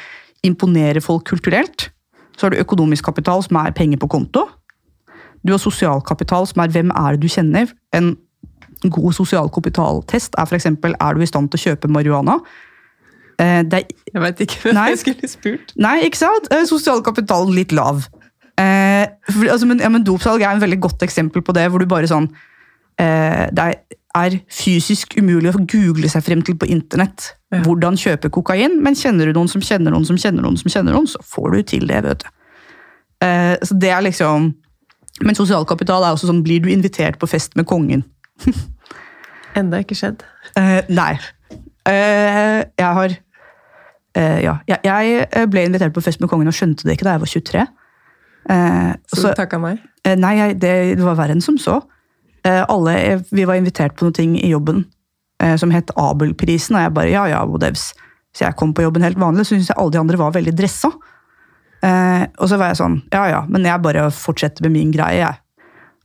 [0.43, 1.89] imponere folk kulturelt.
[2.35, 4.45] Så har du økonomisk kapital, som er penger på konto.
[5.43, 7.71] Du har sosial kapital, som er hvem er det du kjenner.
[7.95, 8.17] En
[8.91, 10.67] god sosial kapitaltest er f.eks.
[10.67, 12.39] er du i stand til å kjøpe marihuana.
[13.39, 15.73] Eh, er, Jeg veit ikke hvem jeg skulle spurt.
[15.79, 16.47] nei, ikke sant?
[16.51, 18.03] Eh, Sosial kapital litt lav.
[18.59, 21.79] Eh, for, altså, men, ja, men Dopsalg er en veldig godt eksempel på det, hvor
[21.79, 22.27] du bare sånn
[22.99, 23.77] eh, Det er,
[24.17, 27.61] er fysisk umulig å google seg frem til på internett Ja.
[27.65, 30.93] hvordan kjøpe kokain, men kjenner du noen som kjenner noen som kjenner noen, som kjenner
[30.93, 32.03] noen, så får du til det.
[32.03, 32.29] vet du.
[33.25, 34.53] Eh, så det er liksom
[35.21, 38.03] Men sosial kapital er også sånn Blir du invitert på fest med kongen?
[39.59, 40.21] Enda ikke skjedd.
[40.55, 41.17] Eh, nei.
[41.89, 43.09] Eh, jeg har
[44.15, 44.57] eh, Ja.
[44.67, 47.33] Jeg, jeg ble invitert på fest med kongen og skjønte det ikke da jeg var
[47.33, 47.65] 23.
[48.49, 49.79] Eh, Så, så, du takka meg.
[50.05, 51.81] eh, nei, jeg, det, det var verre enn som så.
[52.43, 54.85] Eh, alle, eh, vi var invitert på noen ting i jobben
[55.43, 57.91] eh, som het Abelprisen, og jeg bare ja, ja, whatevs.
[58.35, 60.53] Så jeg kom på jobben helt vanlig, så syntes jeg alle de andre var veldig
[60.57, 60.91] dressa.
[61.79, 65.39] Og så var jeg sånn, ja ja, men jeg bare fortsetter med min greie, jeg.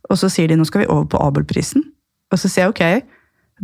[0.09, 1.83] Og så sier de nå skal vi over på Abelprisen.
[2.33, 3.11] Og så sier jeg ok.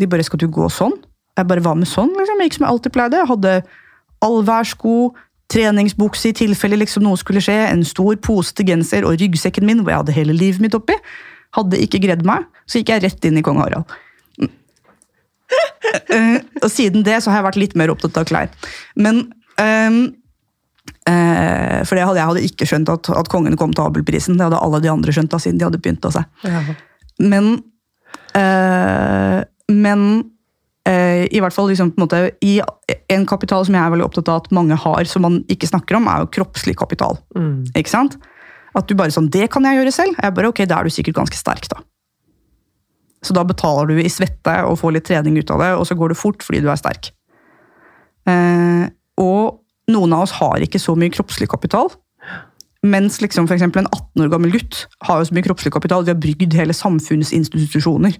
[0.01, 0.97] De bare skal du gå sånn?
[1.39, 2.13] Jeg bare hva med sånn?
[2.19, 3.23] liksom, Jeg gikk som jeg alltid pleide.
[3.23, 3.55] Jeg hadde
[4.27, 4.95] allværssko,
[5.51, 9.81] treningsbukse i tilfelle liksom noe skulle skje, en stor pose til genser og ryggsekken min
[9.83, 10.99] hvor jeg hadde hele livet mitt oppi.
[11.57, 13.91] Hadde ikke gredd meg, så gikk jeg rett inn i kong Harald.
[15.51, 18.53] uh, og siden det så har jeg vært litt mer opptatt av klær.
[18.95, 19.25] Men
[19.59, 20.01] um,
[21.09, 24.39] uh, For det hadde, jeg hadde ikke skjønt at, at kongen kom til Abelprisen.
[24.39, 26.29] Det hadde alle de andre skjønt da, siden de hadde pynta seg.
[26.47, 26.63] Ja.
[27.19, 27.57] Men
[28.39, 29.41] uh,
[29.71, 30.05] Men
[30.91, 32.57] i hvert fall liksom, på en måte, i
[33.13, 35.95] en kapital som jeg er veldig opptatt av at mange har, som man ikke snakker
[35.99, 37.21] om, er jo kroppslig kapital.
[37.37, 37.69] Mm.
[37.79, 38.17] Ikke sant?
[38.77, 40.19] At du bare sånn, det kan jeg gjøre selv.
[40.21, 41.81] Jeg bare, ok, Da er du sikkert ganske sterk, da.
[43.21, 45.97] Så da betaler du i svette og får litt trening ut av det, og så
[45.99, 47.11] går det fort fordi du er sterk.
[48.31, 48.87] Eh,
[49.21, 49.61] og
[49.93, 51.91] noen av oss har ikke så mye kroppslig kapital.
[52.87, 56.07] Mens liksom eksempel en 18 år gammel gutt har jo så mye kroppslig kapital.
[56.07, 58.17] Vi har brygd hele samfunnets institusjoner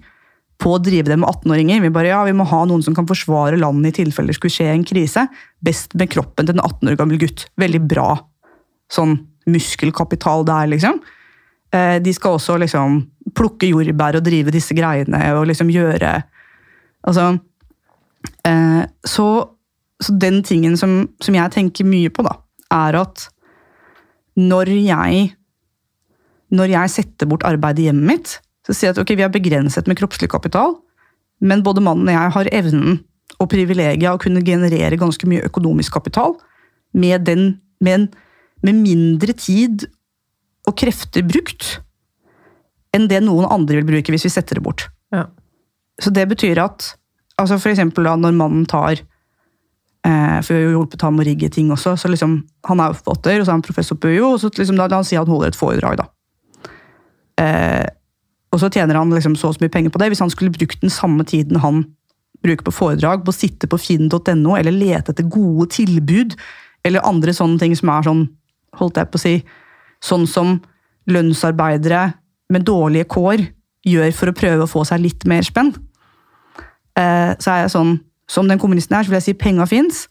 [0.61, 1.81] på å drive det med 18-åringer.
[1.81, 4.53] Vi bare, ja, vi må ha noen som kan forsvare landet i tilfelle det skulle
[4.53, 5.25] skje en krise.
[5.65, 7.47] Best med kroppen til en 18 år gammel gutt.
[7.61, 8.11] Veldig bra
[8.93, 9.17] sånn
[9.49, 11.01] muskelkapital der, liksom.
[11.73, 13.01] Eh, De skal også liksom
[13.35, 16.21] plukke jordbær og drive disse greiene og liksom gjøre
[17.01, 17.37] Altså
[18.45, 19.27] eh, så,
[19.97, 22.35] så den tingen som, som jeg tenker mye på, da,
[22.69, 23.23] er at
[24.37, 25.31] når jeg
[26.51, 28.33] når jeg setter bort arbeidet i hjemmet mitt,
[28.67, 30.75] så sier jeg at ok, vi har begrenset med kroppslig kapital,
[31.41, 32.99] men både mannen og jeg har evnen
[33.39, 36.35] og privilegiet av å kunne generere ganske mye økonomisk kapital
[36.93, 38.07] med, den, med, en,
[38.65, 39.87] med mindre tid
[40.69, 41.79] og krefter brukt
[42.95, 44.87] enn det noen andre vil bruke hvis vi setter det bort.
[45.15, 45.25] Ja.
[46.01, 46.93] Så det betyr at
[47.39, 51.25] altså for eksempel da, når mannen tar eh, For vi har jo hjulpet ham å
[51.25, 51.95] rigge ting også.
[51.97, 54.77] så liksom, Han er forfatter, og så er han professor på UiO, og så liksom,
[54.77, 56.03] da, han si han holder et foredrag.
[56.03, 56.71] da.
[57.41, 57.87] Eh,
[58.51, 60.11] og så tjener han liksom så og så mye penger på det.
[60.11, 61.85] Hvis han skulle brukt den samme tiden han
[62.43, 66.35] bruker på foredrag, på å sitte på finn.no eller lete etter gode tilbud,
[66.83, 68.25] eller andre sånne ting som er sånn,
[68.79, 69.35] holdt jeg på å si,
[70.01, 70.59] sånn som
[71.11, 72.05] lønnsarbeidere
[72.51, 73.43] med dårlige kår
[73.87, 75.73] gjør for å prøve å få seg litt mer spenn.
[76.97, 77.95] Eh, så er jeg sånn,
[78.29, 80.05] som den kommunisten er, så vil jeg si penga fins.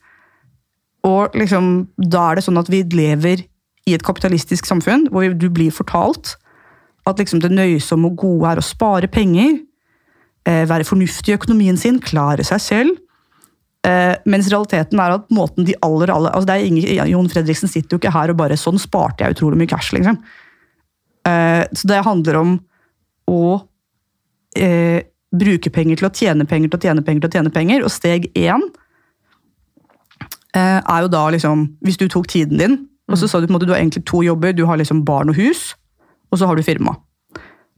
[1.07, 3.47] Og liksom, da er det sånn at vi lever
[3.89, 6.35] i et kapitalistisk samfunn hvor du blir fortalt
[7.09, 9.63] at liksom det nøysomme og gode er å spare penger,
[10.47, 12.99] eh, være fornuftig i økonomien sin, klare seg selv.
[13.87, 17.71] Eh, mens realiteten er at måten de aller, aller altså det er ingen, Jon Fredriksen
[17.71, 19.95] sitter jo ikke her og bare 'sånn sparte jeg utrolig mye cash'.
[19.97, 20.21] liksom.
[21.21, 22.61] Uh, så det handler om
[23.29, 23.61] å
[24.59, 25.01] uh,
[25.37, 27.85] bruke penger til å tjene penger til å tjene penger til å tjene penger.
[27.85, 28.61] Og steg én
[30.53, 33.59] er jo da liksom Hvis du tok tiden din, og så sa du på en
[33.61, 35.77] måte du har egentlig to jobber, du har liksom barn og hus,
[36.33, 36.97] og så har du firma.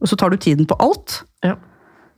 [0.01, 1.23] Og så tar du tiden på alt.
[1.45, 1.57] Ja.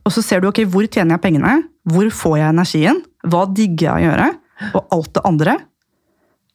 [0.05, 3.89] Og så ser du ok, hvor tjener jeg pengene, hvor får jeg energien, hva digger
[3.89, 4.29] jeg å gjøre,
[4.75, 5.55] og alt det andre.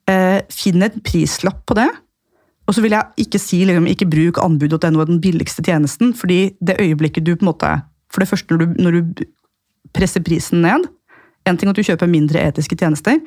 [0.10, 1.88] Eh, finn et prislapp på det.
[2.70, 6.78] Og så vil jeg ikke si liksom, ikke bruk anbud.no den billigste tjenesten, fordi det
[6.82, 7.76] øyeblikket du på en måte
[8.10, 9.26] For det første, når du, når du
[9.94, 10.88] presser prisen ned
[11.46, 13.20] En ting at du kjøper mindre etiske tjenester,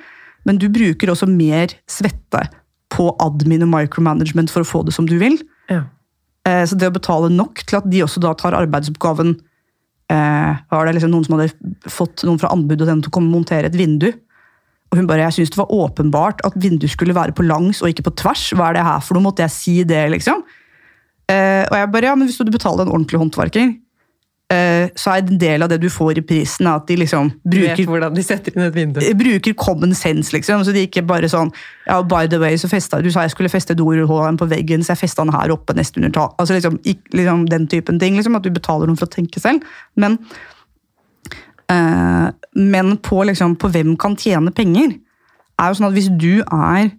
[0.47, 2.43] men du bruker også mer svette
[2.93, 5.39] på admin og micromanagement for å få det som du vil.
[5.71, 5.85] Ja.
[6.47, 9.37] Eh, Så det å betale nok til at de også da tar arbeidsoppgaven
[10.13, 13.71] Var det liksom noen som hadde fått noen fra anbudet til å komme og montere
[13.71, 14.11] et vindu?
[14.93, 17.89] Og hun bare, Jeg syntes det var åpenbart at vinduet skulle være på langs og
[17.89, 18.51] ikke på tvers.
[18.53, 19.25] Hva er det her for noe?
[19.25, 20.43] Måtte jeg si det, liksom?
[21.33, 23.79] Eh, og jeg bare, ja, men Hvis du betaler en ordentlig håndverker, eh,
[24.53, 28.13] så er en del av det du får i prisen, at de liksom bruker hvordan
[28.17, 29.01] de setter inn et vindu.
[29.17, 30.65] bruker common sense, liksom.
[30.67, 31.53] Så de ikke bare sånn
[31.87, 34.93] Ja, by the way, så festa du sa jeg skulle feste dorullholderen på veggen, så
[34.93, 36.35] jeg festa den her oppe neste under tak.
[36.43, 36.79] Altså liksom,
[37.17, 38.19] liksom den typen ting.
[38.19, 39.65] liksom, At du betaler noen for å tenke selv.
[39.97, 40.19] Men,
[41.73, 44.99] øh, men på, liksom, på hvem kan tjene penger,
[45.61, 46.93] er jo sånn at hvis du er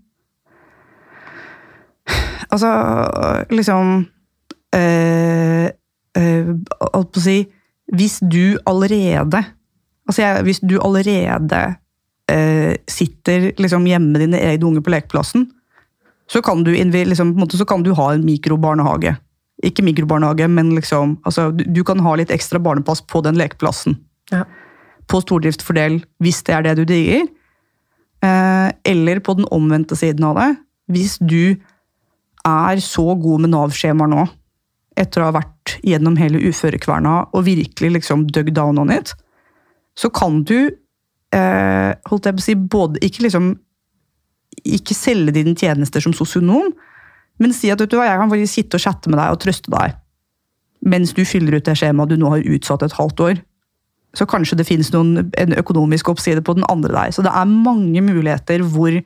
[2.54, 2.70] Altså,
[3.50, 4.04] liksom
[4.76, 4.80] eh,
[5.64, 5.72] eh,
[6.16, 7.40] Holdt på å si
[7.90, 9.40] Hvis du allerede
[10.04, 11.60] Altså, jeg, hvis du allerede
[12.28, 15.46] eh, sitter liksom hjemme med dine egne unger på lekeplassen,
[16.28, 19.16] så kan du, liksom, måte, så kan du ha en mikrobarnehage.
[19.64, 23.96] Ikke mikrobarnehage, men liksom, altså, du, du kan ha litt ekstra barnepass på den lekeplassen.
[24.32, 24.44] Ja.
[25.08, 27.28] På stordriftsfordel, hvis det er det du digger.
[28.24, 30.50] Eh, eller på den omvendte siden av det,
[30.92, 31.56] hvis du
[32.44, 34.28] er så god med Nav-skjemaer nå,
[35.00, 39.14] etter å ha vært gjennom hele uførekverna og virkelig liksom dug down on it,
[39.98, 40.58] så kan du
[41.34, 43.54] eh, holdt jeg på å si, både ikke liksom
[44.70, 46.70] ikke selge dine tjenester som sosionom,
[47.42, 49.42] men si at vet du hva, jeg kan faktisk sitte og chatte med deg og
[49.42, 49.98] trøste deg
[50.84, 53.38] mens du fyller ut det skjemaet du nå har utsatt et halvt år.
[54.14, 57.14] Så kanskje det finnes noen, en økonomisk oppside på den andre der.
[57.16, 58.98] Så det er mange muligheter hvor,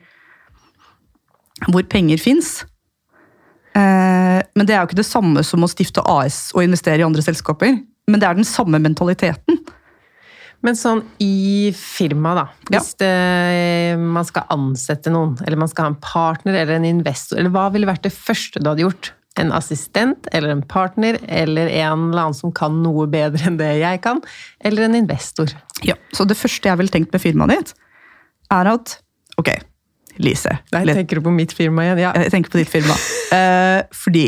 [1.68, 2.50] hvor penger fins.
[3.78, 7.06] Eh, men det er jo ikke det samme som å stifte AS og investere i
[7.06, 7.76] andre selskaper.
[8.08, 9.60] Men det er den samme mentaliteten.
[10.64, 12.44] Men sånn i firma, da.
[12.66, 12.80] Ja.
[12.80, 13.12] Hvis det,
[14.00, 17.68] man skal ansette noen, eller man skal ha en partner eller en investor, eller hva
[17.74, 19.12] ville vært det første du hadde gjort?
[19.38, 23.70] En assistent eller en partner eller en eller annen som kan noe bedre enn det
[23.84, 24.18] jeg kan?
[24.66, 25.52] Eller en investor?
[25.86, 27.76] Ja, Så det første jeg ville tenkt med firmaet ditt,
[28.50, 28.98] er at
[29.38, 29.52] Ok,
[30.22, 30.58] Lise.
[30.74, 32.02] Nei, jeg tenker du på mitt firma igjen.
[32.02, 32.12] Ja.
[32.16, 32.96] Jeg tenker på ditt firma.
[33.34, 34.24] Eh, fordi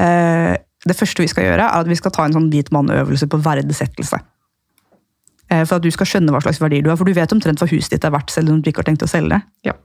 [0.00, 0.54] eh,
[0.88, 3.40] det første vi skal gjøre, er at vi skal ta en sånn hvit mann-øvelse på
[3.44, 4.20] verdsettelse.
[5.52, 6.98] Eh, for at du skal skjønne hva slags verdier du har.
[7.00, 9.06] For du vet omtrent hva huset ditt er verdt, selv om du ikke har tenkt
[9.06, 9.70] å selge det.
[9.70, 9.76] Ja.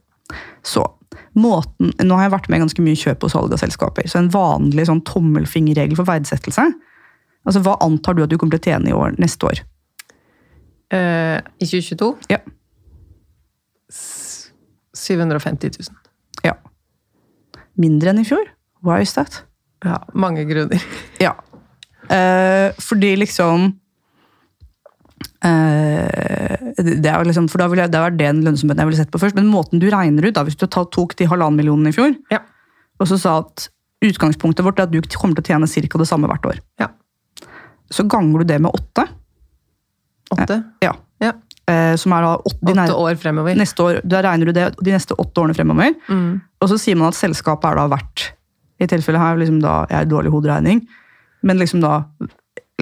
[0.66, 0.86] Så,
[1.38, 4.08] måten, Nå har jeg vært med i ganske mye kjøp og salg av selskaper.
[4.10, 6.72] Så en vanlig sånn tommelfingerregel for verdsettelse
[7.44, 9.64] altså Hva antar du at du kommer til å tjene i år, neste år?
[10.94, 12.40] Eh, I 2022 Ja.
[15.04, 15.98] 750 000.
[16.48, 16.56] ja.
[17.78, 18.46] Mindre enn i fjor?
[18.86, 19.42] Why is that?
[19.84, 20.82] Ja, mange grunner.
[21.20, 21.32] Ja.
[22.14, 23.72] Eh, fordi liksom
[25.44, 29.22] eh, det er liksom, for da ville Det var den lønnsomheten jeg ville sett på
[29.22, 29.36] først.
[29.40, 32.40] Men måten du regner ut, da, hvis du tok de halvannen millionen i fjor, Ja.
[33.00, 33.70] og så sa at
[34.04, 35.98] utgangspunktet vårt er at du kommer til å tjene ca.
[35.98, 36.88] det samme hvert år, Ja.
[37.92, 39.08] så ganger du det med åtte.
[40.32, 40.64] Åtte.
[40.82, 40.94] Ja.
[41.22, 41.34] Ja.
[41.72, 43.56] Eh, som er da åtte, Åtte år fremover.
[43.56, 45.94] Neste år, Da regner du det de neste åtte årene fremover.
[46.10, 46.42] Mm.
[46.60, 48.34] Og så sier man at selskapet er da verdt
[48.84, 50.82] I tilfellet her, liksom da, jeg er dårlig hoderegning,
[51.44, 52.04] men liksom da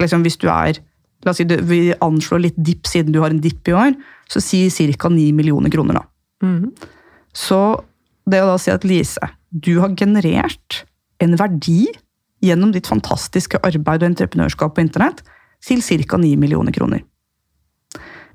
[0.00, 0.80] liksom Hvis du er
[1.22, 3.92] La oss si du, vi anslår litt dipp siden du har en dipp i år,
[4.26, 4.66] så si
[4.98, 5.08] ca.
[5.08, 6.02] 9 millioner kroner, da.
[6.42, 6.72] Mm.
[7.32, 7.84] Så
[8.26, 10.82] det å da si at Lise, du har generert
[11.22, 11.86] en verdi
[12.42, 15.22] gjennom ditt fantastiske arbeid og entreprenørskap på internett
[15.62, 16.18] til ca.
[16.18, 17.04] 9 millioner kroner.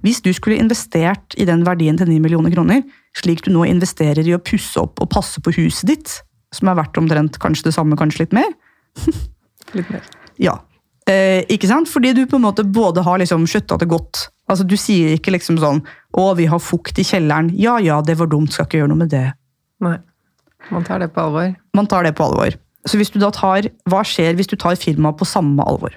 [0.05, 2.83] Hvis du skulle investert i den verdien til 9 millioner kroner,
[3.17, 6.15] slik du nå investerer i å pusse opp og passe på huset ditt,
[6.53, 8.51] som er verdt omtrent kanskje det samme, kanskje litt mer,
[9.77, 10.03] Litt mer.
[10.41, 10.59] ja.
[11.07, 11.87] Eh, ikke sant?
[11.87, 14.25] Fordi du på en måte både har liksom skjøtta det godt.
[14.51, 15.81] Altså Du sier ikke liksom sånn
[16.11, 17.51] 'Å, vi har fukt i kjelleren'.
[17.55, 19.33] Ja ja, det var dumt, skal ikke gjøre noe med det.
[19.79, 19.97] Nei.
[20.71, 21.55] Man tar det på alvor.
[21.73, 22.55] Man tar det på alvor.
[22.87, 25.93] Så hvis du da tar, hva skjer hvis du tar firmaet på samme alvor?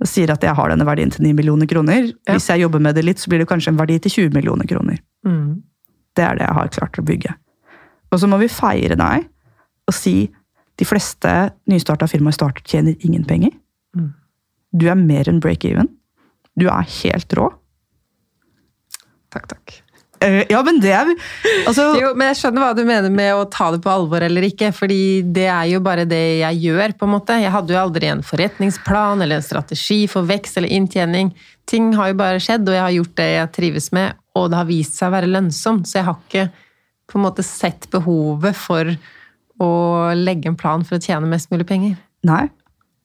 [0.00, 2.08] Det sier at jeg har denne verdien til 9 millioner kroner.
[2.08, 2.34] Ja.
[2.34, 4.68] Hvis jeg jobber med det litt, så blir det kanskje en verdi til 20 millioner
[4.68, 5.00] kroner.
[5.28, 5.60] Mm.
[6.16, 7.34] Det er det jeg har klart å bygge.
[8.10, 9.28] Og så må vi feire deg
[9.90, 10.30] og si
[10.80, 11.30] de fleste
[11.68, 13.52] nystarta firmaer starter tjener ingen penger.
[13.96, 14.12] Mm.
[14.72, 15.90] Du er mer enn break-even.
[16.56, 17.50] Du er helt rå.
[19.30, 19.76] Takk, takk.
[20.20, 21.08] Eh, ja, men det er
[21.66, 24.44] altså, Jo, men jeg skjønner hva du mener med å ta det på alvor eller
[24.50, 27.38] ikke, fordi det er jo bare det jeg gjør, på en måte.
[27.40, 31.32] Jeg hadde jo aldri en forretningsplan eller en strategi for vekst eller inntjening.
[31.70, 34.58] Ting har jo bare skjedd, og jeg har gjort det jeg trives med, og det
[34.60, 36.44] har vist seg å være lønnsomt, så jeg har ikke
[37.10, 38.92] på en måte sett behovet for
[39.60, 39.70] å
[40.16, 41.96] legge en plan for å tjene mest mulig penger.
[42.28, 42.44] Nei.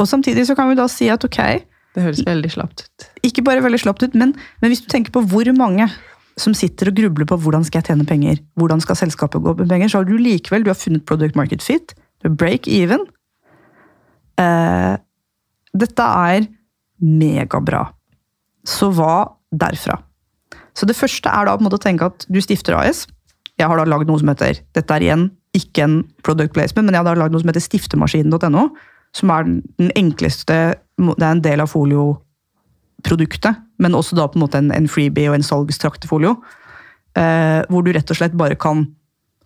[0.01, 1.39] Og samtidig så kan vi da si at ok,
[1.95, 3.07] Det høres veldig slapt ut.
[3.23, 5.87] ikke bare veldig slapt ut, men, men hvis du tenker på hvor mange
[6.39, 9.69] som sitter og grubler på hvordan skal jeg tjene penger, hvordan skal selskapet gå med
[9.71, 13.05] penger, så har du likevel du har funnet product market fit, du har break even.
[14.41, 14.95] Eh,
[15.75, 16.47] dette er
[16.99, 17.85] megabra.
[18.67, 19.99] Så hva derfra?
[20.75, 23.05] Så det første er da på en måte å tenke at du stifter AS.
[23.55, 26.97] Jeg har da lagd noe som heter Dette er igjen ikke en product placement, men
[26.97, 28.65] jeg har da lagd noe som heter stiftemaskinen.no.
[29.15, 34.43] Som er den enkleste Det er en del av folioproduktet, men også da på en
[34.45, 36.35] måte en, en freebie og en salgstraktefolio.
[37.15, 38.85] Eh, hvor du rett og slett bare kan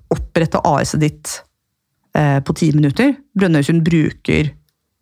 [0.09, 1.35] opprette AS-et ditt
[2.17, 3.15] eh, på ti minutter.
[3.37, 4.49] Brønnøysund bruker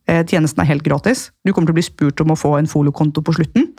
[0.08, 1.30] eh, Tjenesten er helt gratis.
[1.48, 3.70] Du kommer til å bli spurt om å få en foliokonto på slutten.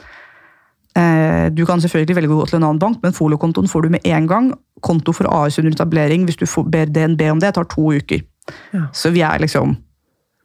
[0.97, 3.91] Eh, Du kan selvfølgelig velge å gå til en annen bank, men foliokontoen får du
[3.97, 4.49] med en gang.
[4.85, 8.23] Konto for AS under etablering, hvis du får- ber DNB om det, tar to uker.
[8.73, 8.87] Ja.
[8.93, 9.77] Så vi er liksom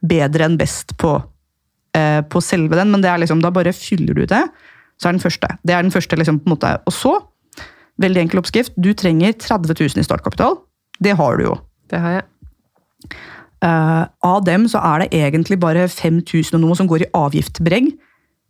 [0.03, 1.23] bedre enn best på,
[1.95, 4.43] eh, på selve den, men det er liksom, da bare fyller du det.
[5.03, 5.49] Så er den første.
[5.67, 6.69] Det er den første liksom på en måte.
[6.87, 7.17] Og så,
[7.99, 10.55] veldig enkel oppskrift, du trenger 30 000 i startkapital.
[11.03, 11.57] Det har du jo.
[11.91, 12.23] Det har jeg.
[13.63, 17.91] Uh, av dem så er det egentlig bare 5000 og noe som går i avgiftbregg.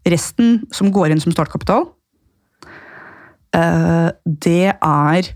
[0.10, 1.86] Resten som går inn som startkapital,
[3.56, 5.30] uh, det er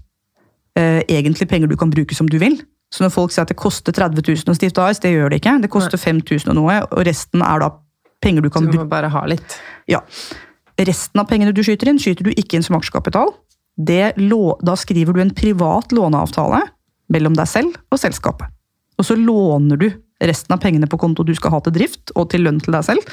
[0.78, 2.60] uh, egentlig penger du kan bruke som du vil.
[2.94, 5.42] Så når folk sier at det koster 30 000 å stifte AS, det gjør det
[5.42, 5.58] ikke.
[5.66, 7.74] Det koster 5000 og noe, og resten er da
[8.24, 8.78] penger du kan bruke.
[8.78, 9.58] Du må bare ha litt.
[9.92, 10.02] Ja.
[10.78, 13.32] Resten av pengene du skyter inn, skyter du ikke inn som aksjekapital.
[13.78, 16.64] Det, da skriver du en privat låneavtale
[17.14, 18.52] mellom deg selv og selskapet.
[18.98, 19.88] Og så låner du
[20.26, 22.86] resten av pengene på konto du skal ha til drift og til lønn til deg
[22.88, 23.12] selv,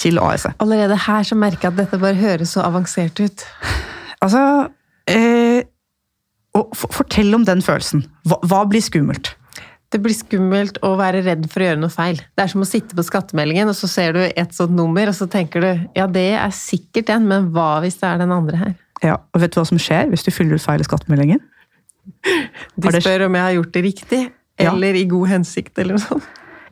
[0.00, 0.56] til AS-et.
[0.62, 3.44] Allerede her så merker jeg at dette bare høres så avansert ut.
[4.22, 4.42] Altså
[5.10, 5.62] eh,
[6.52, 8.04] Fortell om den følelsen.
[8.28, 9.32] Hva, hva blir skummelt?
[9.92, 12.16] Det blir skummelt å være redd for å gjøre noe feil.
[12.32, 15.16] Det er som å sitte på skattemeldingen, og så ser du et sånt nummer, og
[15.18, 18.56] så tenker du ja, det er sikkert den, men hva hvis det er den andre
[18.56, 18.74] her?
[19.04, 21.42] Ja, og Vet du hva som skjer hvis du fyller ut feil i skattemeldingen?
[22.80, 24.22] De spør om jeg har gjort det riktig,
[24.60, 24.72] Ja.
[24.72, 26.24] eller i god hensikt, eller noe sånt.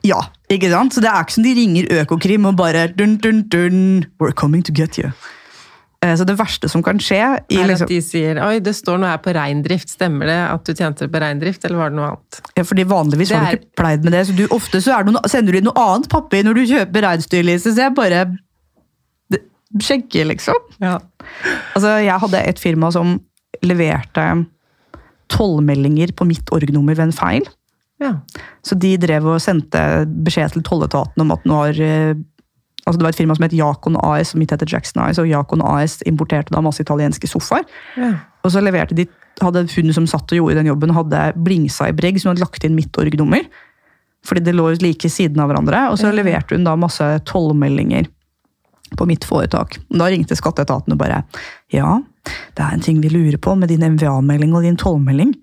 [0.05, 0.17] Ja,
[0.49, 0.95] ikke sant?
[0.95, 4.63] Så det er ikke som de ringer Økokrim og bare dun, dun, dun, We're coming
[4.63, 5.11] to get you.
[6.03, 8.73] Eh, Så det verste som kan skje i Er at liksom, de sier oi, det
[8.73, 11.99] står noe her på reindrift, stemmer det at du tjente på reindrift, eller var det
[11.99, 12.39] noe annet?
[12.57, 15.03] ja, fordi Vanligvis Det har du ikke pleid med det, så du, ofte så er
[15.05, 17.69] det noe, sender du inn noe annet papir når du kjøper reinsdyrlise.
[17.75, 18.23] Så jeg bare
[19.29, 19.43] det-
[19.79, 20.55] sjekker, liksom.
[20.81, 20.97] Ja.
[21.75, 23.19] Altså, Jeg hadde et firma som
[23.61, 24.45] leverte
[25.31, 27.45] tollmeldinger på mitt org-nummer ved en feil.
[28.01, 28.15] ja.
[28.65, 32.13] Så de drev og sendte beskjed til tolletaten om at nå har eh,
[32.87, 35.27] Altså Det var et firma som het Jacon AS, som mitt heter Jackson AS, og
[35.29, 37.65] Jacon AS importerte da masse italienske sofaer.
[37.97, 38.13] ja.
[38.43, 39.05] Og så leverte de,
[39.39, 42.63] hadde hun som satt og gjorde den jobben, hadde blingsa i bregg, som hadde lagt
[42.65, 43.43] inn mitt org-nummer.
[44.25, 45.91] Fordi det lå like siden av hverandre.
[45.91, 46.11] Og så Ja.
[46.23, 48.07] leverte hun da masse tollmeldinger
[48.97, 49.77] på mitt foretak.
[49.91, 51.23] Da ringte skatteetaten og bare
[51.71, 52.01] Ja,
[52.55, 55.35] det er en ting vi lurer på med din MVA-melding og din tollmelding.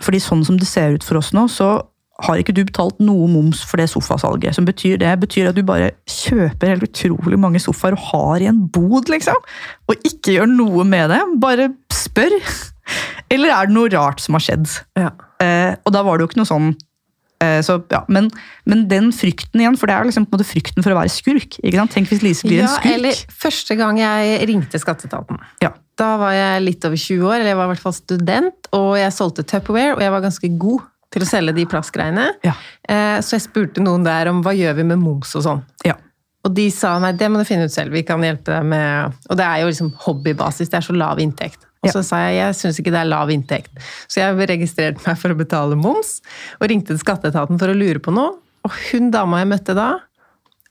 [0.00, 1.84] Fordi sånn som det ser ut for oss nå, så
[2.26, 4.56] har ikke du betalt noe moms for det sofasalget.
[4.56, 8.50] Som betyr det betyr at du bare kjøper helt utrolig mange sofaer og har i
[8.50, 9.38] en bod, liksom.
[9.88, 11.22] Og ikke gjør noe med det.
[11.42, 12.36] Bare spør.
[13.30, 14.70] Eller er det noe rart som har skjedd?
[14.98, 15.12] ja.
[15.40, 16.66] Eh, og da var det jo ikke noe sånn
[17.40, 18.26] eh, så, ja, men,
[18.68, 21.12] men den frykten igjen, for det er liksom på en måte frykten for å være
[21.14, 21.56] skurk.
[21.62, 21.94] ikke sant?
[21.94, 22.92] Tenk hvis Lise blir ja, en skurk.
[22.98, 25.40] eller første gang jeg ringte skatteetaten.
[25.64, 25.72] Ja.
[26.00, 28.90] Da var jeg litt over 20 år, eller jeg var i hvert fall student, og
[29.00, 32.28] jeg solgte Tupperware, og jeg var ganske god til å selge de plastgreiene.
[32.46, 32.52] Ja.
[32.88, 35.62] Eh, Så jeg spurte noen der om hva gjør vi med moms og sånn.
[35.84, 35.94] Ja.
[36.44, 39.12] Og de sa nei, det må du finne ut selv, vi kan hjelpe deg med
[39.28, 41.66] Og det er jo liksom hobbybasis, det er så lav inntekt.
[41.82, 41.92] Og Ja.
[41.92, 43.70] så sa jeg jeg syns ikke det er lav inntekt.
[44.08, 46.20] Så jeg registrerte meg for å betale moms,
[46.60, 48.38] og ringte til skatteetaten for å lure på noe.
[48.64, 50.00] Og hun dama jeg møtte da,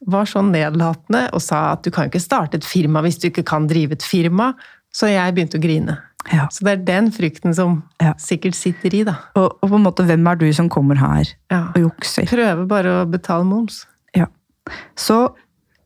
[0.07, 3.29] var så nedlatende og sa at du kan jo ikke starte et firma hvis du
[3.29, 4.53] ikke kan drive et firma.
[4.93, 5.97] Så jeg begynte å grine.
[6.31, 6.47] Ja.
[6.53, 8.13] Så det er den frykten som Ja.
[8.21, 9.15] sikkert sitter i, da.
[9.35, 11.63] Og, og på en måte, hvem er du som kommer her Ja.
[11.75, 12.27] og jukser?
[12.29, 13.85] Prøve bare å betale moms.
[14.15, 14.27] Ja.
[14.95, 15.33] Så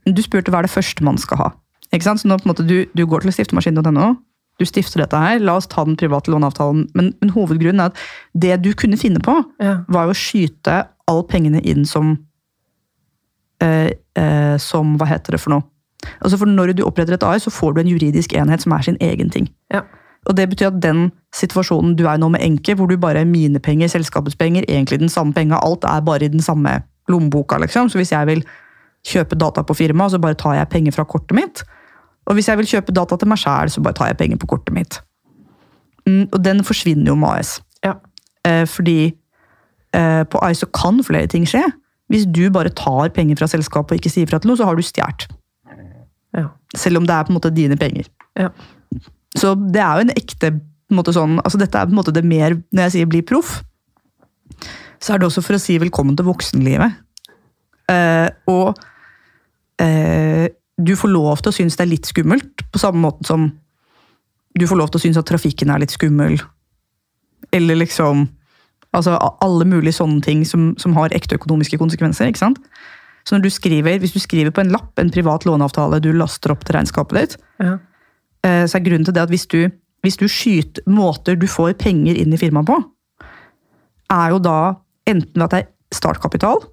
[0.06, 1.50] du spurte hva er det første man skal ha.
[1.94, 2.20] Ikke sant?
[2.20, 4.18] Så nå på en måte du, du går til stiftemaskinen.no,
[4.60, 6.90] du stifter dette her, la oss ta den private låneavtalen.
[6.94, 7.98] Men, men hovedgrunnen er at
[8.36, 9.34] det du kunne finne på,
[9.88, 12.18] var jo å skyte alle pengene inn som
[13.62, 15.64] eh, eh, Som Hva heter det for noe?
[16.22, 18.82] Altså for Når du oppretter et AS, så får du en juridisk enhet som er
[18.84, 19.48] sin egen ting.
[19.72, 19.82] Ja.
[20.26, 23.24] Og det betyr at den situasjonen du er i nå med Enke, hvor du bare
[23.24, 26.82] er mine penger, selskapets penger, egentlig den samme penga, alt er bare i den samme
[27.12, 27.90] lommeboka, liksom.
[27.90, 28.44] Så hvis jeg vil
[29.08, 31.64] kjøpe data på firmaet, så bare tar jeg penger fra kortet mitt.
[32.26, 34.48] Og hvis jeg vil kjøpe data til meg sjæl, så bare tar jeg penger på
[34.54, 35.02] kortet mitt.
[36.08, 37.58] Mm, og den forsvinner jo med AS.
[37.84, 37.98] Ja.
[38.48, 39.14] Eh, fordi
[39.96, 41.64] eh, på AS så kan flere ting skje.
[42.12, 44.76] hvis du bare tar penger fra selskapet og ikke sier fra til noe, så har
[44.76, 45.24] du stjålet.
[46.36, 46.48] Ja.
[46.76, 48.06] Selv om det er på en måte dine penger.
[48.38, 48.50] Ja.
[49.38, 50.54] Så det er jo en ekte
[50.94, 53.24] en måte sånn, altså Dette er på en måte det mer Når jeg sier bli
[53.26, 53.62] proff,
[55.04, 56.94] så er det også for å si velkommen til voksenlivet.
[57.92, 58.78] Eh, og
[59.84, 60.46] eh,
[60.80, 63.50] du får lov til å synes det er litt skummelt, på samme måte som
[64.56, 66.38] du får lov til å synes at trafikken er litt skummel.
[67.52, 68.30] Eller liksom
[68.94, 72.28] Altså alle mulige sånne ting som, som har ekte økonomiske konsekvenser.
[72.30, 72.60] ikke sant?
[73.26, 76.54] Så når du skriver, Hvis du skriver på en lapp en privat låneavtale du laster
[76.54, 77.80] opp til regnskapet ditt, Ja.
[78.46, 79.62] Eh, så er grunnen til det at hvis du,
[80.04, 82.80] hvis du skyter måter du får penger inn i firmaet på,
[84.14, 84.58] er jo da
[85.10, 86.64] enten ved at det er startkapital,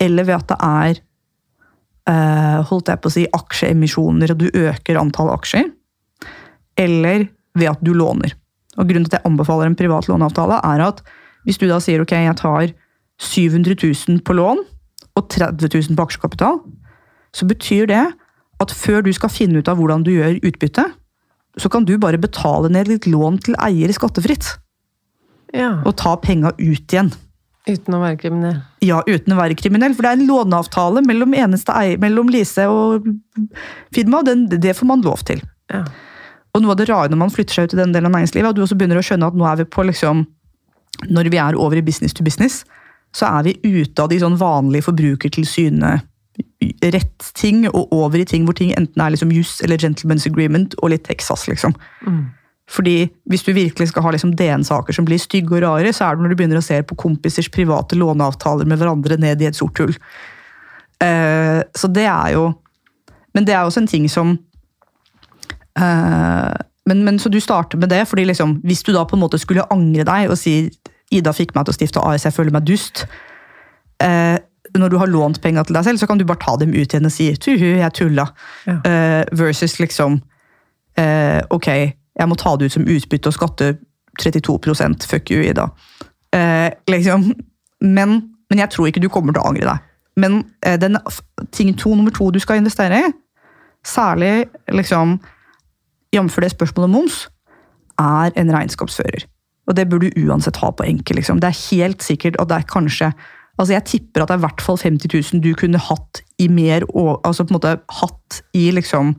[0.00, 1.00] eller ved at det er
[2.08, 5.70] eh, holdt jeg på å si, aksjeemisjoner, og du øker antall aksjer,
[6.78, 7.28] eller
[7.58, 8.34] ved at du låner.
[8.78, 11.02] Og Grunnen til at jeg anbefaler en privat låneavtale, er at
[11.46, 12.70] hvis du da sier ok, jeg tar
[13.18, 14.60] 700 000 på lån
[15.18, 16.60] og 30 000 på aksjekapital,
[17.34, 18.04] så betyr det
[18.62, 20.84] at før du skal finne ut av hvordan du gjør utbytte,
[21.58, 24.56] så kan du bare betale ned litt lån til eier skattefritt.
[25.54, 25.78] ja.
[25.84, 27.12] Og ta penga ut igjen.
[27.68, 28.60] Uten å være kriminell.
[28.84, 33.08] Ja, uten å være kriminell, for det er en låneavtale mellom, eier, mellom Lise og
[33.94, 34.30] firmaet.
[34.30, 35.42] Den, det får man lov til.
[35.72, 35.82] Ja.
[36.56, 38.48] Og noe av det rare når man flytter seg ut i den delen av næringslivet,
[38.48, 40.26] og du også begynner å skjønne at nå er vi på liksom
[41.12, 42.64] Når vi er over i business to business,
[43.14, 45.92] så er vi ute av de sånn vanlige forbrukertilsynene
[46.82, 50.92] rett-ting, og over i ting hvor ting enten er liksom juss eller gentleman's agreement og
[50.92, 51.74] litt Texas, liksom.
[52.06, 52.26] Mm.
[52.68, 56.16] Fordi hvis du virkelig skal ha liksom DN-saker som blir stygge og rare, så er
[56.16, 59.56] det når du begynner å se på kompisers private låneavtaler med hverandre ned i et
[59.56, 59.94] sort hull.
[61.00, 62.48] Uh, så det er jo
[63.34, 64.32] Men det er også en ting som
[65.78, 66.54] uh,
[66.88, 69.38] men, men Så du starter med det, fordi liksom, hvis du da på en måte
[69.38, 70.70] skulle angre deg og si
[71.14, 73.06] Ida fikk meg til å stifte AS, jeg føler meg dust.
[74.02, 74.36] Eh,
[74.74, 76.92] når du har lånt penger til deg selv, så kan du bare ta dem ut
[76.92, 78.26] igjen og si tuhu, jeg tulla.
[78.66, 78.78] Ja.
[78.78, 80.20] uh, versus liksom
[80.98, 81.68] uh, ok,
[82.18, 83.76] jeg må ta det ut som utbytte og skatte
[84.18, 84.58] 32
[85.06, 85.68] fuck you, Ida.
[86.34, 87.32] Uh, liksom.
[87.80, 89.84] men, men jeg tror ikke du kommer til å angre deg.
[90.18, 90.40] Men
[90.82, 90.98] den,
[91.54, 93.10] ting to, nummer to du skal investere i,
[93.86, 95.20] særlig liksom,
[96.10, 96.38] jf.
[96.42, 97.28] det spørsmålet om moms,
[97.98, 99.28] er en regnskapsfører.
[99.68, 101.20] Og det burde du uansett ha på enkel.
[101.20, 101.40] Liksom.
[101.40, 103.12] Det er helt sikkert at det er kanskje
[103.58, 106.46] Altså Jeg tipper at det er i hvert fall 50 000 du kunne hatt i
[106.48, 106.86] mer
[107.26, 109.16] altså på en måte hatt i liksom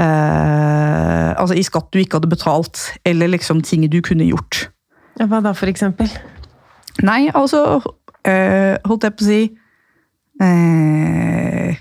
[0.00, 4.68] eh, Altså i skatt du ikke hadde betalt, eller liksom ting du kunne gjort.
[5.20, 6.08] Ja, hva da, for eksempel?
[7.04, 7.80] Nei, altså
[8.26, 9.40] eh, Holdt jeg på å si
[10.42, 11.76] eh,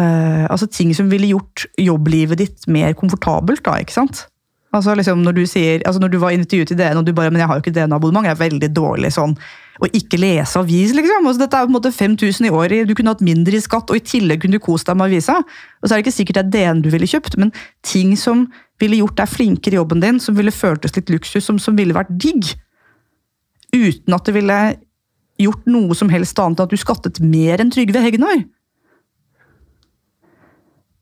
[0.00, 4.26] eh, Altså ting som ville gjort jobblivet ditt mer komfortabelt, da, ikke sant?
[4.74, 7.30] Altså liksom Når du sier, altså når du var intervjuet i DN og du bare
[7.30, 9.36] men jeg har jo ikke DN-abonnement, jeg er veldig dårlig sånn
[9.82, 11.26] å ikke lese avis, liksom.
[11.26, 13.90] Altså, dette er på en måte 5000 i året, du kunne hatt mindre i skatt,
[13.90, 15.40] og i tillegg kunne du kost deg med avisa.
[15.82, 17.50] Og så er det ikke sikkert det er DN du ville kjøpt, men
[17.82, 18.44] ting som
[18.82, 21.96] ville gjort deg flinkere i jobben din, som ville føltes litt luksus, som, som ville
[21.96, 22.52] vært digg.
[23.74, 24.60] Uten at det ville
[25.42, 28.44] gjort noe som helst annet enn at du skattet mer enn Trygve Hegnar.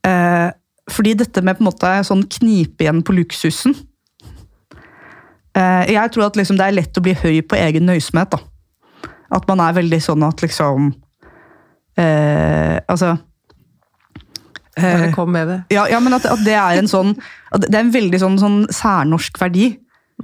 [0.08, 0.48] Eh,
[0.92, 3.74] fordi dette med på en måte sånn knipe igjen på luksusen
[5.56, 8.32] eh, Jeg tror at liksom det er lett å bli høy på egen nøysomhet.
[8.34, 8.40] da.
[9.32, 10.92] At man er veldig sånn at liksom
[12.00, 13.16] eh, Altså
[14.72, 15.58] Bare eh, kom med det.
[15.74, 17.14] ja, ja, men at, at det er en sånn
[17.60, 19.74] Det er en veldig sånn, sånn særnorsk verdi.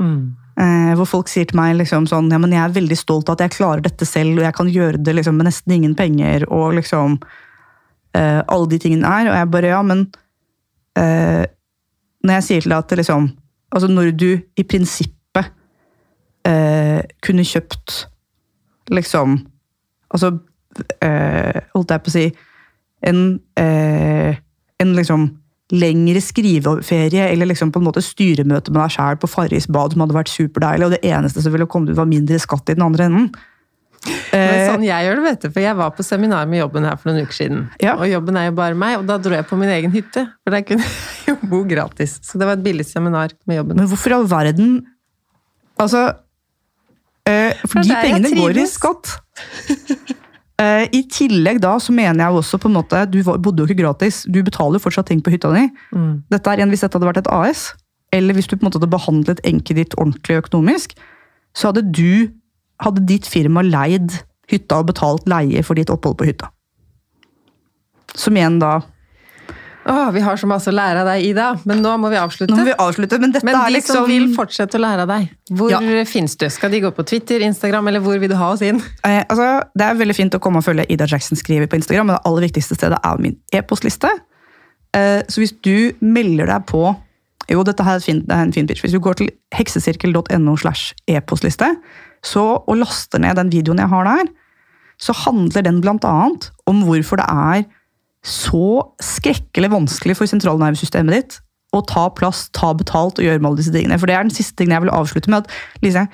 [0.01, 0.37] Mm.
[0.59, 3.37] Eh, hvor folk sier til meg liksom sånn ja, men jeg er veldig stolt av
[3.37, 6.49] at jeg klarer dette selv, og jeg kan gjøre det liksom, med nesten ingen penger.
[6.51, 7.19] og liksom
[8.17, 9.31] eh, Alle de tingene er.
[9.31, 10.09] Og jeg bare ja, men
[10.99, 11.45] eh,
[12.25, 13.31] Når jeg sier til deg at liksom
[13.75, 15.51] Altså når du i prinsippet
[16.49, 17.99] eh, kunne kjøpt
[18.95, 19.39] liksom
[20.09, 20.33] Altså
[21.05, 22.29] eh, Holdt jeg på å si
[23.09, 23.21] en,
[23.61, 24.39] eh,
[24.83, 25.29] en liksom
[25.71, 30.03] lengre skriveferie eller liksom på en måte styremøte med deg sjæl på Farris bad som
[30.03, 32.87] hadde vært superdeilig, og det eneste som ville kommet ut, var mindre skatt i den
[32.87, 33.27] andre enden.
[34.07, 36.87] Men Eh, sånn jeg gjør det, vet du, for jeg var på seminar med jobben
[36.87, 37.65] her for noen uker siden.
[37.83, 37.97] Ja.
[37.97, 40.25] Og jobben er jo bare meg, og da dro jeg på min egen hytte.
[40.45, 40.85] For der kunne
[41.25, 42.19] jeg jo bo gratis.
[42.25, 43.81] Så det var et billig seminar med jobben.
[43.81, 44.79] Men hvorfor i all verden
[45.79, 46.01] Altså
[47.29, 49.13] øh, For de pengene går i skatt.
[50.59, 53.69] Uh, I tillegg da så mener jeg jo også på en måte Du bodde jo
[53.69, 54.25] ikke gratis.
[54.27, 55.69] Du betaler jo fortsatt ting på hytta di.
[55.95, 56.25] Mm.
[56.35, 57.69] Dette er igjen Hvis dette hadde vært et AS,
[58.11, 60.99] eller hvis du på en måte hadde behandlet enket ditt ordentlig økonomisk,
[61.55, 62.33] så hadde du
[62.85, 64.13] Hadde ditt firma leid
[64.49, 66.49] hytta og betalt leie for ditt opphold på hytta.
[68.17, 68.79] Som igjen da
[69.89, 72.53] Åh, vi har så masse å lære av deg, Ida, men nå må vi avslutte.
[72.53, 75.09] Nå må vi avslutte, men Men er de liksom som vil fortsette å lære av
[75.09, 75.79] deg, hvor Ja.
[76.05, 76.45] finnes du?
[76.51, 78.83] Skal de gå på Twitter, Instagram, eller hvor vil du ha oss inn?
[79.03, 82.07] Eh, altså, det er veldig fint å komme og følge Ida Jackson skriver på Instagram,
[82.07, 84.11] men det aller viktigste stedet er min e-postliste.
[84.93, 86.95] Eh, så hvis du melder deg på
[87.49, 88.83] Jo, dette her er, fin, det er en fin pitch.
[88.85, 91.71] Hvis du går til heksesirkel.no slash e-postliste
[92.35, 94.31] og laster ned den videoen jeg har der,
[94.99, 97.65] så handler den annet om hvorfor det er
[98.27, 101.39] så skrekkelig vanskelig for sentralnervesystemet ditt
[101.77, 103.99] å ta plass, ta betalt og gjøre med alle disse tingene.
[104.01, 105.45] For det er den siste tingen jeg vil avslutte med.
[105.45, 106.07] at Lise,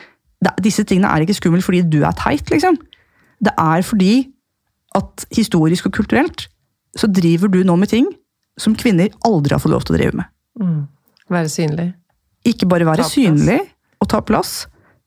[0.62, 2.76] disse tingene er ikke skummelt fordi du er teit, liksom.
[3.44, 4.28] Det er fordi
[4.94, 6.48] at historisk og kulturelt
[6.98, 8.06] så driver du nå med ting
[8.60, 10.26] som kvinner aldri har fått lov til å drive med.
[11.32, 11.88] Være synlig.
[12.44, 13.60] Ikke bare være synlig
[14.02, 14.66] og ta plass,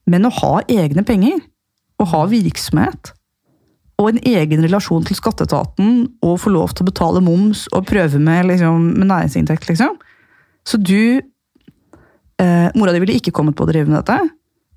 [0.10, 1.40] men å ha egne penger.
[2.02, 3.12] Og ha virksomhet.
[3.98, 8.22] Og en egen relasjon til skatteetaten, og få lov til å betale moms og prøve
[8.22, 9.98] med, liksom, med næringsinntekt, liksom.
[10.68, 14.20] Så du eh, Mora di ville ikke kommet på å drive med dette.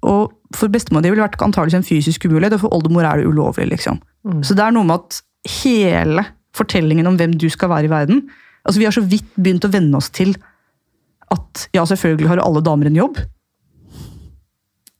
[0.09, 3.21] Og for bestemor di ville det vært antagelig en fysisk umulighet, og for oldemor er
[3.21, 4.01] det ulovlig, liksom.
[4.45, 5.21] Så det er noe med at
[5.61, 6.25] hele
[6.57, 8.25] fortellingen om hvem du skal være i verden
[8.65, 10.35] altså Vi har så vidt begynt å venne oss til
[11.35, 13.21] at ja, selvfølgelig har alle damer en jobb.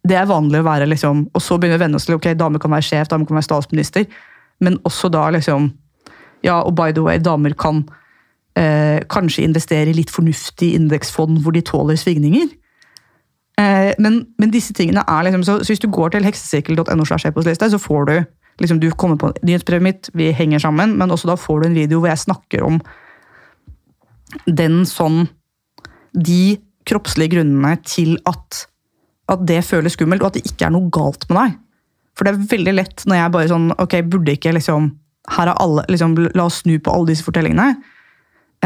[0.07, 2.33] Det er vanlig å være, liksom, og så begynner vi å venne oss til ok,
[2.39, 4.07] damer kan være sjef, damer kan være statsminister,
[4.65, 5.73] men også da liksom
[6.41, 7.83] Ja, og by the way, damer kan
[8.57, 12.47] eh, kanskje investere i litt fornuftig indeksfond hvor de tåler svingninger.
[13.61, 17.83] Eh, men, men disse tingene er liksom, så, så hvis du går til heksesirkel.no, så
[17.83, 18.15] får du
[18.61, 21.77] liksom, du kommer på nyhetsbrevet mitt, vi henger sammen, men også da får du en
[21.77, 22.81] video hvor jeg snakker om
[24.47, 25.27] den sånn
[26.15, 26.59] De
[26.89, 28.65] kroppslige grunnene til at,
[29.31, 31.59] at det føles skummelt, og at det ikke er noe galt med deg.
[32.17, 34.91] For det er veldig lett når jeg bare sånn Ok, burde ikke liksom
[35.31, 37.75] alle, liksom, La oss snu på alle disse fortellingene.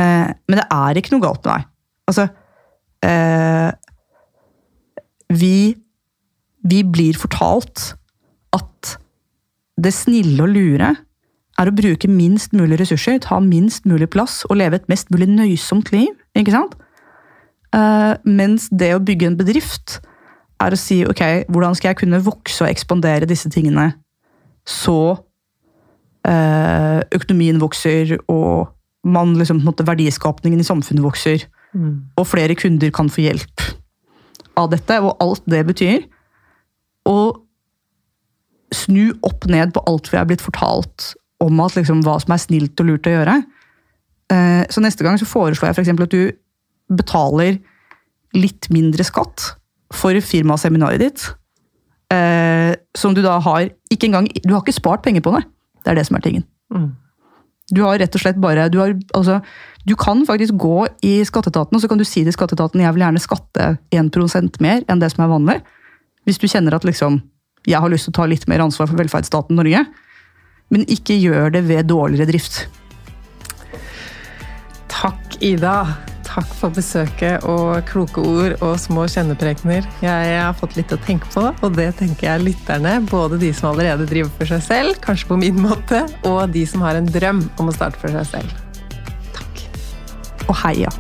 [0.01, 1.67] Eh, men det er ikke noe galt med deg.
[2.11, 2.27] Altså
[3.05, 3.71] eh,
[5.35, 5.57] vi,
[6.65, 7.93] vi blir fortalt
[8.57, 8.95] at
[9.81, 10.95] det snille og lure
[11.55, 15.29] er å bruke minst mulig ressurser, ta minst mulig plass og leve et mest mulig
[15.31, 16.11] nøysomt liv.
[16.35, 16.75] ikke sant?
[17.75, 19.99] Eh, mens det å bygge en bedrift
[20.63, 23.91] er å si ok, hvordan skal jeg kunne vokse og ekspandere disse tingene
[24.65, 25.17] så
[26.25, 28.71] eh, økonomien vokser og
[29.05, 31.43] man liksom, måte, verdiskapningen i samfunnet vokser,
[32.17, 33.65] og flere kunder kan få hjelp
[34.57, 36.07] av dette, og alt det betyr.
[37.11, 37.43] Og
[38.73, 41.11] snu opp ned på alt vi er blitt fortalt
[41.45, 43.35] om at, liksom, hva som er snilt og lurt å gjøre.
[44.33, 46.33] Eh, Så neste gang så foreslår jeg eksempel at du
[46.91, 47.59] betaler
[48.35, 49.55] litt mindre skatt
[49.95, 51.35] for firmaseminaret ditt.
[52.11, 55.45] eh, Som du da har ikke engang, Du har ikke spart penger på det.
[55.85, 56.45] Det er det som er tingen.
[57.73, 59.41] Du har rett og slett bare du, har, altså,
[59.87, 63.05] du kan faktisk gå i skatteetaten og så kan du si til skatteetaten jeg vil
[63.07, 65.63] gjerne skatte 1% mer enn det som er vanlig.
[66.27, 67.23] Hvis du kjenner at liksom,
[67.67, 69.87] jeg har lyst til å ta litt mer ansvar for velferdsstaten Norge.
[70.71, 72.67] Men ikke gjør det ved dårligere drift.
[74.89, 75.97] Takk, Ida.
[76.25, 79.87] Takk for besøket og kloke ord og små kjenneprekener.
[80.03, 83.71] Jeg har fått litt å tenke på, og det tenker jeg lytterne, både de som
[83.73, 87.45] allerede driver for seg selv, kanskje på min måte, og de som har en drøm
[87.61, 88.81] om å starte for seg selv.
[89.37, 89.67] Takk.
[90.49, 90.93] Og heia!